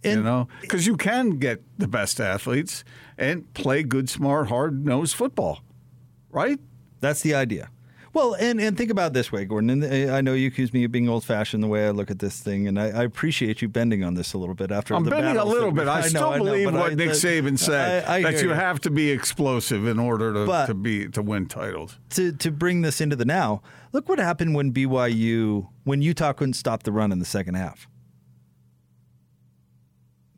You 0.04 0.24
know, 0.24 0.48
because 0.62 0.86
you 0.88 0.98
can 0.98 1.38
get 1.38 1.62
the 1.78 1.88
best 1.88 2.20
athletes 2.20 2.84
and 3.18 3.52
play 3.54 3.84
good, 3.84 4.10
smart, 4.10 4.48
hard 4.48 4.86
nosed 4.86 5.16
football, 5.16 5.62
right? 6.32 6.60
That's 7.00 7.22
the 7.22 7.34
idea. 7.36 7.70
Well, 8.14 8.34
and, 8.34 8.60
and 8.60 8.78
think 8.78 8.92
about 8.92 9.12
it 9.12 9.14
this 9.14 9.32
way, 9.32 9.46
Gordon. 9.46 9.70
And 9.70 10.10
uh, 10.10 10.14
I 10.14 10.20
know 10.20 10.34
you 10.34 10.48
accuse 10.48 10.74
me 10.74 10.84
of 10.84 10.92
being 10.92 11.08
old 11.08 11.24
fashioned 11.24 11.64
the 11.64 11.68
way 11.68 11.88
I 11.88 11.92
look 11.92 12.12
at 12.12 12.20
this 12.20 12.42
thing, 12.42 12.68
and 12.68 12.78
I, 12.78 12.88
I 12.88 13.04
appreciate 13.04 13.62
you 13.62 13.70
bending 13.70 14.04
on 14.04 14.16
this 14.16 14.34
a 14.34 14.38
little 14.38 14.54
bit 14.54 14.70
after 14.70 14.94
I'm 14.96 15.06
the 15.06 15.12
bending 15.12 15.38
a 15.38 15.46
little 15.46 15.72
bit. 15.72 15.88
I, 15.88 16.02
know, 16.02 16.08
still 16.08 16.32
know, 16.32 16.38
believe 16.44 16.66
but 16.66 16.74
what 16.74 16.92
I- 16.92 16.96
Nick 16.96 17.12
Saban 17.12 17.58
said 17.58 18.04
I, 18.06 18.18
I 18.18 18.22
that 18.24 18.42
you 18.42 18.50
you. 18.50 18.54
have 18.54 18.82
to 18.82 18.90
be 18.90 19.12
explosive 19.12 19.88
in 19.88 19.98
order 19.98 20.34
to, 20.34 20.46
But- 20.46 20.66
to 20.66 20.74
be 20.74 21.08
to 21.08 21.22
win 21.22 21.46
titles. 21.46 22.00
to 22.12 22.34
to 22.34 22.52
bring 22.52 22.82
this 22.82 23.00
into 23.00 23.16
the 23.16 23.24
now. 23.26 23.62
Look 23.94 24.10
what 24.10 24.20
happened 24.20 24.56
when 24.56 24.74
BYU 24.74 25.70
when 25.86 26.02
Utah 26.02 26.34
couldn't 26.34 26.56
stop 26.56 26.84
the 26.84 26.92
run 26.92 27.14
in 27.14 27.20
the 27.20 27.26
second 27.26 27.54
half. 27.56 27.88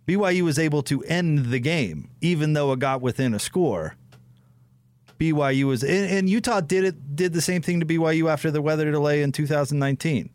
BYU 0.07 0.41
was 0.43 0.59
able 0.59 0.83
to 0.83 1.01
end 1.03 1.47
the 1.47 1.59
game, 1.59 2.09
even 2.21 2.53
though 2.53 2.71
it 2.73 2.79
got 2.79 3.01
within 3.01 3.33
a 3.33 3.39
score. 3.39 3.95
BYU 5.19 5.65
was 5.65 5.83
and, 5.83 6.09
and 6.11 6.29
Utah 6.29 6.59
did 6.59 6.83
it 6.83 7.15
did 7.15 7.33
the 7.33 7.41
same 7.41 7.61
thing 7.61 7.79
to 7.79 7.85
BYU 7.85 8.29
after 8.29 8.51
the 8.51 8.61
weather 8.61 8.91
delay 8.91 9.21
in 9.21 9.31
2019. 9.31 10.29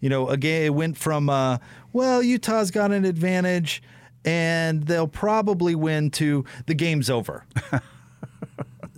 You 0.00 0.08
know, 0.08 0.28
again, 0.28 0.64
it 0.64 0.74
went 0.74 0.96
from 0.96 1.30
uh, 1.30 1.58
well, 1.92 2.22
Utah's 2.22 2.72
got 2.72 2.90
an 2.90 3.04
advantage, 3.04 3.82
and 4.24 4.82
they'll 4.84 5.06
probably 5.06 5.76
win 5.76 6.10
to 6.12 6.44
the 6.66 6.74
game's 6.74 7.08
over 7.08 7.44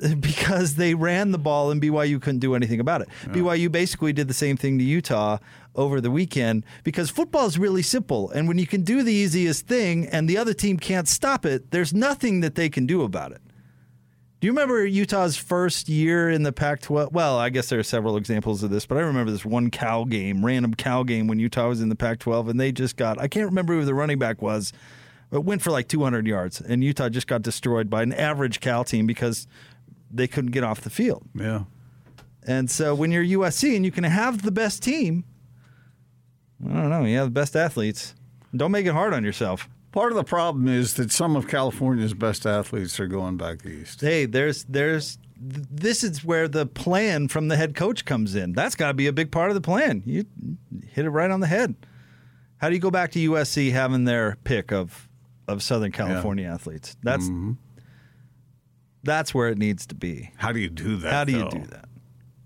because 0.20 0.74
they 0.74 0.94
ran 0.94 1.30
the 1.32 1.38
ball 1.38 1.70
and 1.70 1.80
BYU 1.80 2.20
couldn't 2.20 2.40
do 2.40 2.54
anything 2.54 2.80
about 2.80 3.00
it. 3.00 3.08
BYU 3.26 3.70
basically 3.70 4.12
did 4.12 4.28
the 4.28 4.34
same 4.34 4.56
thing 4.56 4.78
to 4.78 4.84
Utah 4.84 5.38
over 5.74 6.00
the 6.00 6.10
weekend 6.10 6.64
because 6.82 7.10
football 7.10 7.46
is 7.46 7.58
really 7.58 7.82
simple. 7.82 8.30
And 8.30 8.46
when 8.46 8.58
you 8.58 8.66
can 8.66 8.82
do 8.82 9.02
the 9.02 9.12
easiest 9.12 9.66
thing 9.66 10.06
and 10.06 10.28
the 10.28 10.36
other 10.36 10.54
team 10.54 10.78
can't 10.78 11.08
stop 11.08 11.44
it, 11.46 11.70
there's 11.70 11.94
nothing 11.94 12.40
that 12.40 12.54
they 12.54 12.68
can 12.68 12.86
do 12.86 13.02
about 13.02 13.32
it. 13.32 13.40
Do 14.40 14.46
you 14.46 14.52
remember 14.52 14.84
Utah's 14.84 15.38
first 15.38 15.88
year 15.88 16.28
in 16.28 16.42
the 16.42 16.52
Pac 16.52 16.82
12? 16.82 17.14
Well, 17.14 17.38
I 17.38 17.48
guess 17.48 17.70
there 17.70 17.78
are 17.78 17.84
several 17.84 18.18
examples 18.18 18.62
of 18.62 18.68
this, 18.68 18.84
but 18.84 18.98
I 18.98 19.00
remember 19.00 19.30
this 19.32 19.44
one 19.44 19.70
Cal 19.70 20.04
game, 20.04 20.44
random 20.44 20.74
Cal 20.74 21.02
game 21.02 21.28
when 21.28 21.38
Utah 21.38 21.68
was 21.68 21.80
in 21.80 21.88
the 21.88 21.96
Pac 21.96 22.18
12, 22.18 22.50
and 22.50 22.60
they 22.60 22.70
just 22.70 22.96
got, 22.98 23.18
I 23.18 23.26
can't 23.26 23.46
remember 23.46 23.72
who 23.72 23.86
the 23.86 23.94
running 23.94 24.18
back 24.18 24.42
was, 24.42 24.74
but 25.30 25.40
went 25.40 25.62
for 25.62 25.70
like 25.70 25.88
200 25.88 26.26
yards. 26.26 26.60
And 26.60 26.84
Utah 26.84 27.08
just 27.08 27.26
got 27.26 27.40
destroyed 27.40 27.88
by 27.88 28.02
an 28.02 28.12
average 28.12 28.60
Cal 28.60 28.84
team 28.84 29.06
because 29.06 29.46
they 30.14 30.26
couldn't 30.26 30.52
get 30.52 30.64
off 30.64 30.80
the 30.80 30.90
field. 30.90 31.24
Yeah. 31.34 31.64
And 32.46 32.70
so 32.70 32.94
when 32.94 33.10
you're 33.10 33.24
USC 33.24 33.74
and 33.74 33.84
you 33.84 33.90
can 33.90 34.04
have 34.04 34.42
the 34.42 34.52
best 34.52 34.82
team, 34.82 35.24
I 36.64 36.74
don't 36.74 36.90
know, 36.90 37.04
you 37.04 37.16
have 37.18 37.26
the 37.26 37.40
best 37.40 37.56
athletes. 37.56 38.14
Don't 38.54 38.70
make 38.70 38.86
it 38.86 38.92
hard 38.92 39.12
on 39.12 39.24
yourself. 39.24 39.68
Part 39.92 40.12
of 40.12 40.16
the 40.16 40.24
problem 40.24 40.68
is 40.68 40.94
that 40.94 41.12
some 41.12 41.36
of 41.36 41.48
California's 41.48 42.14
best 42.14 42.46
athletes 42.46 42.98
are 42.98 43.06
going 43.06 43.36
back 43.36 43.64
east. 43.64 44.00
Hey, 44.00 44.26
there's 44.26 44.64
there's 44.64 45.18
this 45.36 46.02
is 46.02 46.24
where 46.24 46.48
the 46.48 46.66
plan 46.66 47.28
from 47.28 47.48
the 47.48 47.56
head 47.56 47.74
coach 47.74 48.04
comes 48.04 48.34
in. 48.34 48.52
That's 48.52 48.74
got 48.74 48.88
to 48.88 48.94
be 48.94 49.06
a 49.06 49.12
big 49.12 49.30
part 49.30 49.50
of 49.50 49.54
the 49.54 49.60
plan. 49.60 50.02
You 50.04 50.24
hit 50.90 51.04
it 51.04 51.10
right 51.10 51.30
on 51.30 51.40
the 51.40 51.46
head. 51.46 51.74
How 52.58 52.68
do 52.68 52.74
you 52.74 52.80
go 52.80 52.90
back 52.90 53.12
to 53.12 53.30
USC 53.30 53.72
having 53.72 54.04
their 54.04 54.36
pick 54.44 54.72
of 54.72 55.08
of 55.46 55.62
Southern 55.62 55.92
California 55.92 56.46
athletes? 56.48 56.96
That's 57.02 57.24
mm-hmm. 57.24 57.52
That's 59.04 59.34
where 59.34 59.48
it 59.48 59.58
needs 59.58 59.86
to 59.86 59.94
be. 59.94 60.30
How 60.36 60.52
do 60.52 60.58
you 60.58 60.68
do 60.70 60.96
that? 60.96 61.12
How 61.12 61.24
do 61.24 61.32
you 61.32 61.38
though? 61.38 61.50
do 61.50 61.66
that? 61.66 61.84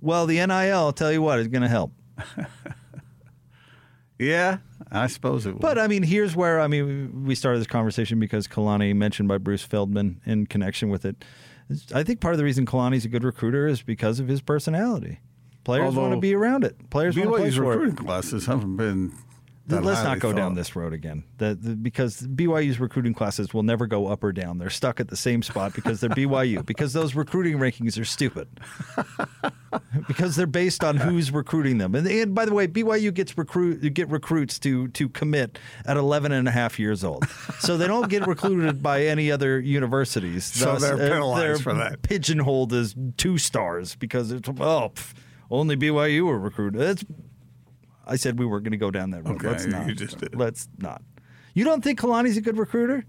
Well, 0.01 0.27
the 0.27 0.37
NIL, 0.37 0.51
I'll 0.51 0.92
tell 0.92 1.12
you 1.12 1.23
what, 1.23 1.38
is 1.38 1.49
going 1.49 1.62
to 1.62 1.68
help. 1.68 1.92
Yeah, 4.18 4.59
I 4.90 5.07
suppose 5.07 5.47
it 5.47 5.53
would. 5.53 5.61
But 5.62 5.79
I 5.79 5.87
mean, 5.87 6.03
here's 6.03 6.35
where 6.35 6.61
I 6.61 6.66
mean 6.66 7.25
we 7.25 7.35
started 7.35 7.61
this 7.61 7.66
conversation 7.68 8.18
because 8.18 8.49
Kalani 8.49 8.94
mentioned 8.94 9.29
by 9.29 9.38
Bruce 9.38 9.62
Feldman 9.62 10.21
in 10.27 10.47
connection 10.47 10.88
with 10.88 11.05
it. 11.05 11.25
I 11.94 12.03
think 12.03 12.21
part 12.21 12.35
of 12.35 12.38
the 12.38 12.44
reason 12.44 12.66
Kalani's 12.66 13.05
a 13.05 13.09
good 13.09 13.25
recruiter 13.25 13.66
is 13.68 13.83
because 13.83 14.21
of 14.21 14.27
his 14.29 14.40
personality. 14.40 15.21
Players 15.64 15.94
want 15.94 16.14
to 16.14 16.21
be 16.21 16.35
around 16.35 16.64
it. 16.64 16.90
Players 16.90 17.16
want 17.16 17.31
to 17.31 17.37
play 17.37 17.49
BYU's 17.49 17.57
for 17.57 17.62
it. 17.64 17.66
recruiting 17.77 18.07
classes 18.07 18.47
haven't 18.47 18.77
been. 18.77 19.12
Let's 19.68 20.02
not 20.02 20.18
go 20.18 20.33
down 20.33 20.54
this 20.54 20.74
road 20.74 20.92
again. 20.92 21.24
The, 21.37 21.54
the, 21.54 21.76
because 21.76 22.22
BYU's 22.22 22.81
recruiting 22.81 23.14
classes 23.14 23.52
will 23.52 23.62
never 23.62 23.87
go 23.87 24.07
up 24.07 24.24
or 24.24 24.33
down. 24.33 24.59
They're 24.59 24.70
stuck 24.70 24.98
at 25.00 25.09
the 25.09 25.16
same 25.16 25.42
spot 25.42 25.74
because 25.74 26.00
they're 26.00 26.11
BYU. 26.11 26.59
Because 26.68 26.92
those 26.92 27.14
recruiting 27.14 27.59
rankings 27.59 27.98
are 28.00 28.04
stupid. 28.04 28.48
because 30.09 30.37
they're 30.37 30.46
based 30.46 30.85
on 30.85 30.96
who's 30.96 31.31
recruiting 31.31 31.78
them. 31.78 31.94
And, 31.94 32.07
and 32.07 32.35
by 32.35 32.44
the 32.44 32.52
way, 32.52 32.66
BYU 32.66 33.12
gets 33.12 33.37
recruit 33.37 33.94
get 33.94 34.09
recruits 34.09 34.59
to 34.61 34.88
to 34.88 35.09
commit 35.09 35.59
at 35.87 35.96
11 35.96 36.33
and 36.33 36.46
a 36.46 36.50
half 36.50 36.78
years 36.78 37.04
old. 37.04 37.26
So 37.61 37.76
they 37.76 37.87
don't 37.87 38.09
get 38.09 38.26
recruited 38.26 38.83
by 38.83 39.04
any 39.04 39.31
other 39.31 39.61
universities. 39.61 40.44
So 40.44 40.72
Thus, 40.72 40.83
they're 40.83 40.94
uh, 40.94 41.12
penalized 41.14 41.42
they're 41.42 41.59
for 41.59 41.74
that. 41.74 42.02
Pigeonholed 42.02 42.72
as 42.72 42.94
two 43.16 43.38
stars 43.38 43.94
because 43.94 44.31
it's 44.31 44.48
oh 44.48 44.52
pff, 44.94 45.14
only 45.50 45.76
BYU 45.76 46.26
were 46.26 46.38
recruited. 46.38 46.81
That's 46.81 47.04
I 48.09 48.16
said 48.16 48.38
we 48.38 48.47
weren't 48.47 48.64
going 48.64 48.73
to 48.73 48.79
go 48.79 48.90
down 48.90 49.11
that 49.11 49.25
road. 49.27 49.37
Okay, 49.37 49.49
Let's 49.49 49.64
you 49.64 49.71
not. 49.71 49.87
just 49.88 50.18
did. 50.18 50.35
Let's 50.35 50.68
not. 50.79 51.03
You 51.55 51.64
don't 51.64 51.83
think 51.85 52.01
Kalani's 52.01 52.37
a 52.37 52.40
good 52.40 52.57
recruiter? 52.57 53.05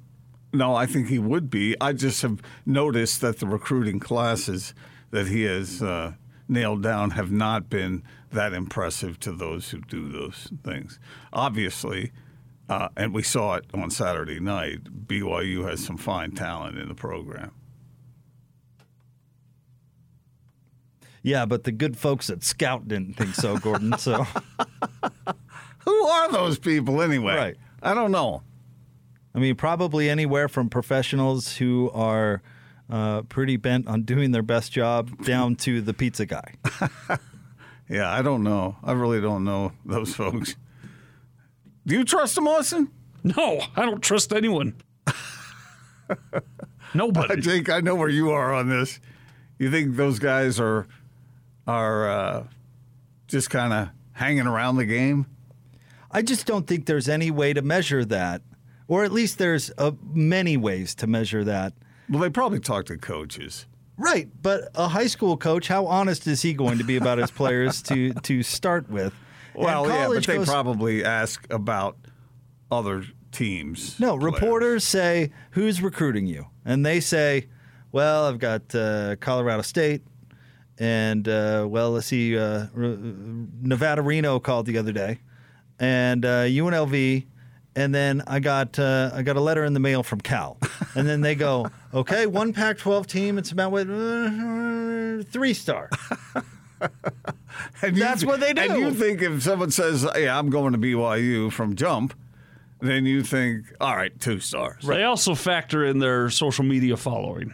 No, 0.52 0.76
I 0.76 0.86
think 0.86 1.08
he 1.08 1.20
would 1.20 1.50
be. 1.50 1.76
I 1.80 1.94
just 1.94 2.22
have 2.24 2.42
noticed 2.66 3.22
that 3.22 3.40
the 3.40 3.48
recruiting 3.48 4.00
classes 4.00 4.74
that 5.12 5.28
he 5.28 5.44
has 5.44 5.82
uh, 5.82 6.14
nailed 6.48 6.84
down 6.84 7.12
have 7.12 7.32
not 7.32 7.70
been 7.70 8.04
that 8.32 8.54
impressive 8.54 9.20
to 9.22 9.32
those 9.32 9.70
who 9.70 9.82
do 9.82 10.10
those 10.10 10.52
things. 10.64 11.00
Obviously, 11.32 12.12
uh, 12.68 12.90
and 12.98 13.14
we 13.14 13.24
saw 13.24 13.56
it 13.56 13.66
on 13.74 13.90
Saturday 13.90 14.40
night, 14.40 15.08
BYU 15.08 15.68
has 15.70 15.84
some 15.84 15.98
fine 15.98 16.32
talent 16.32 16.78
in 16.78 16.88
the 16.88 16.96
program. 16.96 17.52
Yeah, 21.30 21.46
but 21.46 21.64
the 21.64 21.72
good 21.72 21.96
folks 21.96 22.30
at 22.32 22.44
Scout 22.44 22.88
didn't 22.88 23.16
think 23.16 23.36
so, 23.36 23.58
Gordon. 23.58 23.98
So 24.00 24.24
Who 25.86 26.08
are 26.08 26.32
those 26.32 26.58
people 26.58 27.02
anyway? 27.02 27.36
Right. 27.36 27.56
I 27.84 27.94
don't 27.94 28.12
know. 28.12 28.42
I 29.36 29.40
mean, 29.40 29.56
probably 29.56 30.10
anywhere 30.10 30.48
from 30.50 30.70
professionals 30.70 31.58
who 31.58 31.92
are 31.94 32.42
uh, 32.90 33.22
pretty 33.24 33.58
bent 33.58 33.88
on 33.88 34.02
doing 34.02 34.32
their 34.32 34.42
best 34.42 34.72
job 34.72 35.24
down 35.24 35.56
to 35.58 35.82
the 35.82 35.94
pizza 35.94 36.26
guy. 36.26 36.56
Yeah, 37.90 38.08
I 38.08 38.22
don't 38.22 38.44
know. 38.44 38.78
I 38.84 38.92
really 38.92 39.20
don't 39.20 39.44
know 39.44 39.72
those 39.84 40.14
folks. 40.14 40.56
Do 41.88 41.96
you 41.96 42.04
trust 42.06 42.36
them, 42.36 42.48
Austin? 42.48 42.92
No, 43.24 43.62
I 43.76 43.84
don't 43.84 44.02
trust 44.02 44.32
anyone. 44.32 44.76
Nobody. 46.94 47.42
Jake, 47.42 47.68
I 47.68 47.80
know 47.82 47.96
where 47.96 48.10
you 48.10 48.30
are 48.30 48.54
on 48.54 48.70
this. 48.70 49.00
You 49.58 49.72
think 49.72 49.96
those 49.96 50.20
guys 50.20 50.60
are 50.60 50.88
are 51.68 52.10
uh, 52.10 52.44
just 53.28 53.50
kind 53.50 53.74
of 53.74 53.90
hanging 54.14 54.48
around 54.48 54.78
the 54.78 54.86
game? 54.86 55.26
I 56.12 56.22
just 56.22 56.46
don't 56.46 56.66
think 56.66 56.86
there's 56.86 57.08
any 57.08 57.30
way 57.32 57.54
to 57.54 57.62
measure 57.62 58.04
that, 58.06 58.42
or 58.88 59.04
at 59.04 59.12
least 59.12 59.38
there's 59.38 59.72
uh, 59.78 59.92
many 60.12 60.58
ways 60.58 60.96
to 60.96 61.08
measure 61.08 61.44
that. 61.44 61.74
Well, 62.10 62.22
they 62.22 62.30
probably 62.30 62.60
talk 62.60 62.86
to 62.88 62.98
coaches. 62.98 63.68
Right, 63.98 64.30
but 64.42 64.70
a 64.76 64.88
high 64.88 65.08
school 65.08 65.36
coach, 65.38 65.68
how 65.68 65.86
honest 65.86 66.26
is 66.26 66.42
he 66.42 66.54
going 66.54 66.78
to 66.78 66.84
be 66.86 66.96
about 66.96 67.18
his 67.18 67.32
players 67.32 67.82
to 67.84 68.14
to 68.14 68.44
start 68.44 68.90
with? 68.90 69.14
Well, 69.54 69.88
yeah, 69.88 70.08
but 70.08 70.26
they 70.26 70.38
goes- 70.38 70.48
probably 70.48 71.04
ask 71.04 71.46
about 71.52 71.98
other 72.72 73.04
teams. 73.32 74.00
No, 74.00 74.18
players. 74.18 74.34
reporters 74.34 74.84
say, 74.86 75.32
"Who's 75.52 75.82
recruiting 75.82 76.28
you?" 76.28 76.48
And 76.64 76.86
they 76.86 77.02
say, 77.02 77.48
"Well, 77.92 78.26
I've 78.28 78.40
got 78.40 78.74
uh, 78.74 79.18
Colorado 79.18 79.64
State, 79.64 80.02
and 80.80 81.28
uh, 81.28 81.66
well, 81.70 81.92
let's 81.92 82.08
see, 82.08 82.38
uh, 82.38 82.68
R- 82.76 82.98
Nevada 83.62 84.02
Reno 84.02 84.40
called 84.40 84.66
the 84.66 84.78
other 84.78 84.92
day, 84.92 85.20
and 85.80 86.26
uh, 86.26 86.44
UNLV." 86.44 87.26
And 87.76 87.94
then 87.94 88.24
I 88.26 88.40
got 88.40 88.80
uh, 88.80 89.12
I 89.14 89.22
got 89.22 89.36
a 89.38 89.42
letter 89.42 89.64
in 89.64 89.74
the 89.74 89.80
mail 89.80 90.02
from 90.04 90.20
Cal, 90.20 90.58
and 90.96 91.08
then 91.08 91.22
they 91.22 91.36
go, 91.36 91.68
okay, 91.94 92.26
one 92.26 92.52
Pac-12 92.52 93.06
team. 93.06 93.38
It's 93.38 93.52
about 93.52 93.72
what 93.72 93.88
uh, 93.88 95.24
three 95.32 95.54
star. 95.54 95.90
And 97.82 97.96
you 97.98 98.04
That's 98.04 98.24
what 98.24 98.40
they 98.40 98.54
do. 98.54 98.62
And 98.62 98.80
you 98.80 98.94
think 98.94 99.22
if 99.22 99.44
someone 99.44 99.72
says, 99.72 100.08
"Hey, 100.14 100.30
I'm 100.30 100.50
going 100.50 100.74
to 100.74 100.80
BYU 100.80 101.52
from 101.52 101.76
jump," 101.76 102.14
then 102.80 103.06
you 103.06 103.24
think, 103.24 103.66
"All 103.82 103.96
right, 103.96 104.18
two 104.20 104.40
stars." 104.40 104.86
They 104.86 105.04
also 105.04 105.36
factor 105.36 105.84
in 105.86 106.00
their 106.00 106.30
social 106.30 106.64
media 106.64 106.96
following. 106.98 107.54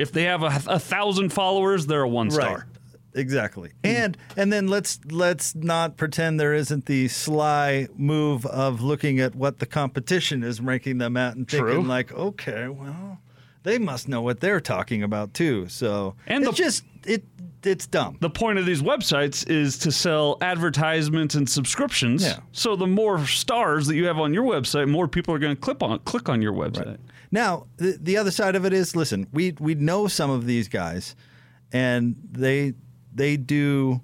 If 0.00 0.12
they 0.12 0.24
have 0.24 0.42
a, 0.42 0.46
a 0.66 0.78
thousand 0.78 1.30
followers, 1.32 1.86
they're 1.86 2.02
a 2.02 2.08
one 2.08 2.30
star. 2.30 2.54
Right. 2.58 2.64
Exactly. 3.12 3.72
And 3.82 4.16
and 4.36 4.52
then 4.52 4.68
let's 4.68 5.00
let's 5.10 5.54
not 5.56 5.96
pretend 5.96 6.38
there 6.38 6.54
isn't 6.54 6.86
the 6.86 7.08
sly 7.08 7.88
move 7.96 8.46
of 8.46 8.82
looking 8.82 9.18
at 9.18 9.34
what 9.34 9.58
the 9.58 9.66
competition 9.66 10.44
is 10.44 10.60
ranking 10.60 10.98
them 10.98 11.16
at 11.16 11.34
and 11.36 11.48
thinking 11.48 11.66
True. 11.68 11.82
like, 11.82 12.12
okay, 12.12 12.68
well, 12.68 13.18
they 13.64 13.78
must 13.78 14.06
know 14.08 14.22
what 14.22 14.38
they're 14.40 14.60
talking 14.60 15.02
about 15.02 15.34
too. 15.34 15.66
So 15.68 16.14
And 16.26 16.44
it's 16.44 16.56
the- 16.56 16.62
just 16.62 16.84
it 17.04 17.24
it's 17.64 17.86
dumb. 17.86 18.16
The 18.20 18.30
point 18.30 18.58
of 18.58 18.66
these 18.66 18.82
websites 18.82 19.48
is 19.48 19.78
to 19.78 19.92
sell 19.92 20.38
advertisements 20.40 21.34
and 21.34 21.48
subscriptions. 21.48 22.22
Yeah. 22.24 22.38
So 22.52 22.76
the 22.76 22.86
more 22.86 23.26
stars 23.26 23.86
that 23.86 23.96
you 23.96 24.06
have 24.06 24.18
on 24.18 24.32
your 24.32 24.44
website, 24.44 24.88
more 24.88 25.08
people 25.08 25.34
are 25.34 25.38
going 25.38 25.54
to 25.54 25.60
click 25.60 25.82
on 25.82 25.98
click 26.00 26.28
on 26.28 26.42
your 26.42 26.52
website. 26.52 26.98
Now, 27.30 27.66
the, 27.76 27.96
the 28.00 28.16
other 28.16 28.30
side 28.30 28.56
of 28.56 28.64
it 28.64 28.72
is, 28.72 28.96
listen, 28.96 29.26
we 29.32 29.54
we 29.58 29.74
know 29.74 30.06
some 30.08 30.30
of 30.30 30.46
these 30.46 30.68
guys, 30.68 31.14
and 31.72 32.16
they 32.30 32.74
they 33.14 33.36
do 33.36 34.00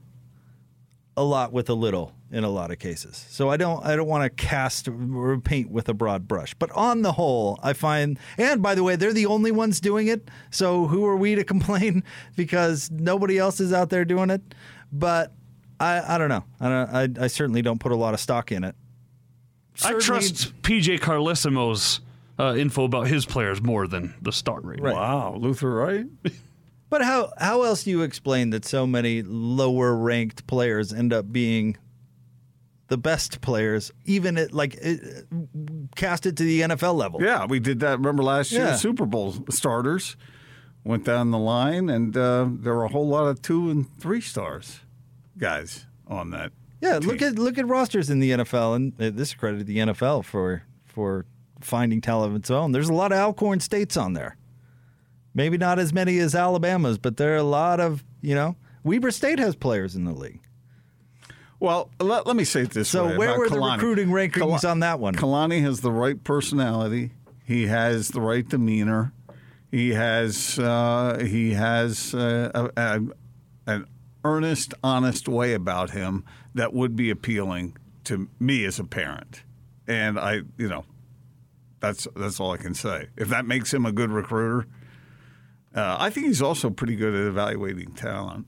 a 1.16 1.25
lot 1.25 1.53
with 1.53 1.71
a 1.71 1.75
little 1.75 2.12
in 2.31 2.45
a 2.45 2.49
lot 2.49 2.71
of 2.71 2.79
cases. 2.79 3.25
So 3.31 3.49
I 3.49 3.57
don't 3.57 3.85
I 3.85 3.97
don't 3.97 4.09
want 4.09 4.25
to 4.25 4.31
cast 4.31 4.89
or 4.89 5.39
paint 5.39 5.71
with 5.71 5.89
a 5.89 5.95
broad 5.95 6.27
brush. 6.27 6.55
But 6.55 6.71
on 6.73 7.03
the 7.03 7.12
whole, 7.12 7.59
I 7.62 7.73
find 7.73 8.19
and 8.37 8.62
by 8.62 8.75
the 8.75 8.83
way, 8.83 8.97
they're 8.97 9.12
the 9.12 9.27
only 9.27 9.53
ones 9.53 9.81
doing 9.81 10.09
it. 10.09 10.29
So 10.51 10.87
who 10.87 11.07
are 11.07 11.17
we 11.17 11.35
to 11.35 11.45
complain 11.55 12.03
because 12.37 12.91
nobody 12.91 13.39
else 13.39 13.61
is 13.61 13.73
out 13.73 13.91
there 13.91 14.05
doing 14.05 14.31
it? 14.31 14.43
But 14.93 15.33
I, 15.79 16.15
I 16.15 16.19
don't 16.19 16.29
know. 16.29 16.45
I, 16.61 16.69
don't, 16.69 17.21
I 17.21 17.25
I 17.25 17.27
certainly 17.29 17.62
don't 17.62 17.79
put 17.79 17.93
a 17.93 17.97
lot 17.97 18.15
of 18.15 18.21
stock 18.21 18.51
in 18.51 18.65
it. 18.65 18.75
I 19.85 19.93
trust 19.95 20.61
PJ 20.62 21.01
Carlesimo's 21.01 22.01
uh, 22.39 22.55
info 22.57 22.85
about 22.85 23.09
his 23.09 23.27
players 23.27 23.62
more 23.62 23.87
than 23.87 24.15
the 24.23 24.33
star 24.33 24.61
rating. 24.61 24.85
Right. 24.85 24.95
Wow, 24.95 25.37
Luther, 25.39 25.71
right? 25.71 26.07
But 26.89 27.03
how 27.03 27.33
how 27.39 27.62
else 27.62 27.85
do 27.85 27.91
you 27.91 28.03
explain 28.03 28.51
that 28.51 28.65
so 28.65 28.87
many 28.87 29.23
lower 29.23 29.95
ranked 29.95 30.47
players 30.47 30.93
end 30.93 31.12
up 31.12 31.31
being 31.31 31.77
the 32.88 32.99
best 32.99 33.40
players, 33.40 33.90
even 34.05 34.37
at 34.38 34.53
like 34.53 34.79
cast 35.96 36.27
it, 36.27 36.37
to 36.37 36.44
the 36.44 36.61
NFL 36.62 36.94
level? 36.94 37.22
Yeah, 37.22 37.46
we 37.46 37.59
did 37.61 37.81
that. 37.81 37.99
Remember 37.99 38.22
last 38.22 38.53
year, 38.53 38.62
Yeah. 38.66 38.77
Super 38.77 39.07
Bowl 39.07 39.35
starters 39.51 40.16
went 40.85 41.05
down 41.05 41.31
the 41.33 41.38
line, 41.38 41.88
and 41.90 42.16
uh, 42.16 42.46
there 42.49 42.75
were 42.75 42.85
a 42.85 42.88
whole 42.88 43.09
lot 43.09 43.27
of 43.27 43.42
two 43.42 43.70
and 43.70 43.87
three 43.99 44.20
stars 44.20 44.81
guys 45.37 45.87
on 46.07 46.31
that. 46.31 46.53
Yeah, 46.81 46.99
look 47.03 47.22
at 47.22 47.38
look 47.38 47.59
at 47.59 47.66
rosters 47.66 48.11
in 48.11 48.20
the 48.20 48.31
NFL, 48.33 48.77
and 48.77 48.92
uh, 49.01 49.11
this 49.11 49.35
credited 49.35 49.66
the 49.66 49.79
NFL 49.79 50.25
for 50.25 50.62
for 50.85 51.27
finding 51.61 52.01
talent 52.01 52.31
of 52.33 52.37
its 52.37 52.51
own. 52.51 52.72
There's 52.72 52.88
a 52.88 52.94
lot 52.94 53.12
of 53.12 53.18
Alcorn 53.18 53.61
states 53.61 53.96
on 53.96 54.12
there. 54.12 54.37
Maybe 55.35 55.59
not 55.59 55.79
as 55.79 55.92
many 55.92 56.18
as 56.18 56.35
Alabama's, 56.35 56.99
but 56.99 57.16
there 57.16 57.33
are 57.35 57.38
a 57.38 57.42
lot 57.42 57.81
of 57.81 58.05
you 58.20 58.35
know. 58.35 58.57
Weber 58.85 59.11
State 59.11 59.40
has 59.40 59.57
players 59.57 59.96
in 59.96 60.05
the 60.05 60.12
league. 60.12 60.40
Well, 61.59 61.90
let, 62.01 62.27
let 62.27 62.37
me 62.37 62.45
say 62.45 62.62
it 62.62 62.71
this 62.71 62.88
So 62.90 63.07
way. 63.07 63.16
where 63.16 63.29
about 63.31 63.38
were 63.38 63.49
the 63.49 63.61
recruiting 63.61 64.09
rankings 64.09 64.69
on 64.69 64.81
that 64.81 65.01
one? 65.01 65.14
Kalani 65.14 65.62
has 65.62 65.81
the 65.81 65.90
right 65.90 66.23
personality. 66.23 67.12
He 67.45 67.66
has 67.66 68.09
the 68.09 68.21
right 68.21 68.47
demeanor. 68.47 69.12
He 69.71 69.90
has 69.90 70.59
uh, 70.59 71.25
he 71.27 71.53
has 71.53 72.14
uh, 72.14 72.51
a, 72.55 72.81
a, 72.81 73.01
an 73.66 73.87
earnest, 74.25 74.75
honest 74.83 75.29
way 75.29 75.55
about 75.55 75.90
him 75.90 76.25
that 76.55 76.73
would 76.73 76.95
be 76.97 77.11
appealing 77.11 77.77
to 78.05 78.29
me 78.38 78.64
as 78.64 78.79
a 78.79 78.85
parent. 78.85 79.42
And 79.87 80.19
I, 80.19 80.42
you 80.57 80.69
know, 80.69 80.85
that's 81.81 82.07
that's 82.16 82.38
all 82.40 82.53
I 82.53 82.57
can 82.59 82.75
say. 82.75 83.09
If 83.16 83.29
that 83.29 83.47
makes 83.47 83.73
him 83.73 83.87
a 83.87 83.92
good 83.92 84.11
recruiter, 84.11 84.66
uh, 85.75 85.97
I 85.99 86.11
think 86.11 86.27
he's 86.27 86.42
also 86.42 86.71
pretty 86.71 86.97
good 86.97 87.14
at 87.14 87.27
evaluating 87.27 87.92
talent. 87.92 88.47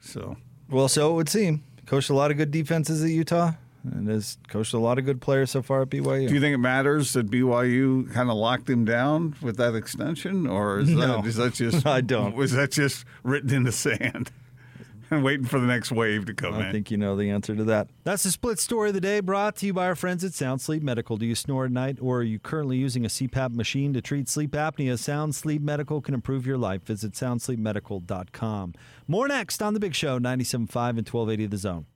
So. 0.00 0.36
Well, 0.68 0.88
so 0.88 1.12
it 1.12 1.14
would 1.14 1.28
seem. 1.28 1.64
Coached 1.88 2.10
a 2.10 2.14
lot 2.14 2.30
of 2.30 2.36
good 2.36 2.50
defenses 2.50 3.02
at 3.02 3.10
Utah. 3.10 3.52
and 3.84 4.08
has 4.08 4.36
coached 4.48 4.74
a 4.74 4.78
lot 4.78 4.98
of 4.98 5.04
good 5.06 5.20
players 5.20 5.50
so 5.50 5.62
far 5.62 5.82
at 5.82 5.88
BYU. 5.88 6.28
Do 6.28 6.34
you 6.34 6.40
think 6.40 6.52
it 6.54 6.58
matters 6.58 7.14
that 7.14 7.30
BYU 7.30 8.12
kind 8.12 8.28
of 8.30 8.36
locked 8.36 8.68
him 8.68 8.84
down 8.84 9.34
with 9.40 9.56
that 9.56 9.74
extension, 9.74 10.46
or 10.46 10.80
is, 10.80 10.88
No. 10.90 11.22
that, 11.22 11.26
is 11.26 11.36
that 11.36 11.54
just 11.54 11.86
I 11.96 12.00
don't. 12.02 12.34
Was 12.36 12.52
that 12.52 12.72
just 12.72 13.04
written 13.22 13.54
in 13.54 13.62
the 13.62 13.72
sand 13.72 14.30
and 15.10 15.24
waiting 15.24 15.46
for 15.46 15.58
the 15.58 15.66
next 15.66 15.90
wave 15.90 16.26
to 16.26 16.34
come 16.34 16.54
in. 16.54 16.62
I 16.62 16.66
in? 16.66 16.72
think 16.72 16.90
you 16.90 16.96
know 16.96 17.16
the 17.16 17.30
answer 17.30 17.54
to 17.54 17.64
that. 17.64 17.88
That's 18.04 18.22
the 18.22 18.30
split 18.30 18.58
story 18.58 18.88
of 18.90 18.94
the 18.94 19.00
day 19.00 19.20
brought 19.20 19.56
to 19.56 19.66
you 19.66 19.72
by 19.72 19.86
our 19.86 19.94
friends 19.94 20.24
at 20.24 20.34
Sound 20.34 20.60
Sleep 20.60 20.82
Medical. 20.82 21.16
Do 21.16 21.26
you 21.26 21.34
snore 21.34 21.64
at 21.64 21.70
night 21.70 21.98
or 22.00 22.18
are 22.18 22.22
you 22.22 22.38
currently 22.38 22.76
using 22.76 23.04
a 23.04 23.08
CPAP 23.08 23.54
machine 23.54 23.92
to 23.92 24.00
treat 24.00 24.28
sleep 24.28 24.52
apnea? 24.52 24.98
Sound 24.98 25.34
Sleep 25.34 25.62
Medical 25.62 26.00
can 26.00 26.14
improve 26.14 26.46
your 26.46 26.58
life. 26.58 26.82
Visit 26.84 27.12
soundsleepmedical.com. 27.12 28.74
More 29.06 29.28
next 29.28 29.62
on 29.62 29.74
The 29.74 29.80
Big 29.80 29.94
Show, 29.94 30.18
97.5 30.18 30.54
and 30.54 31.08
1280 31.08 31.46
The 31.46 31.56
Zone. 31.56 31.86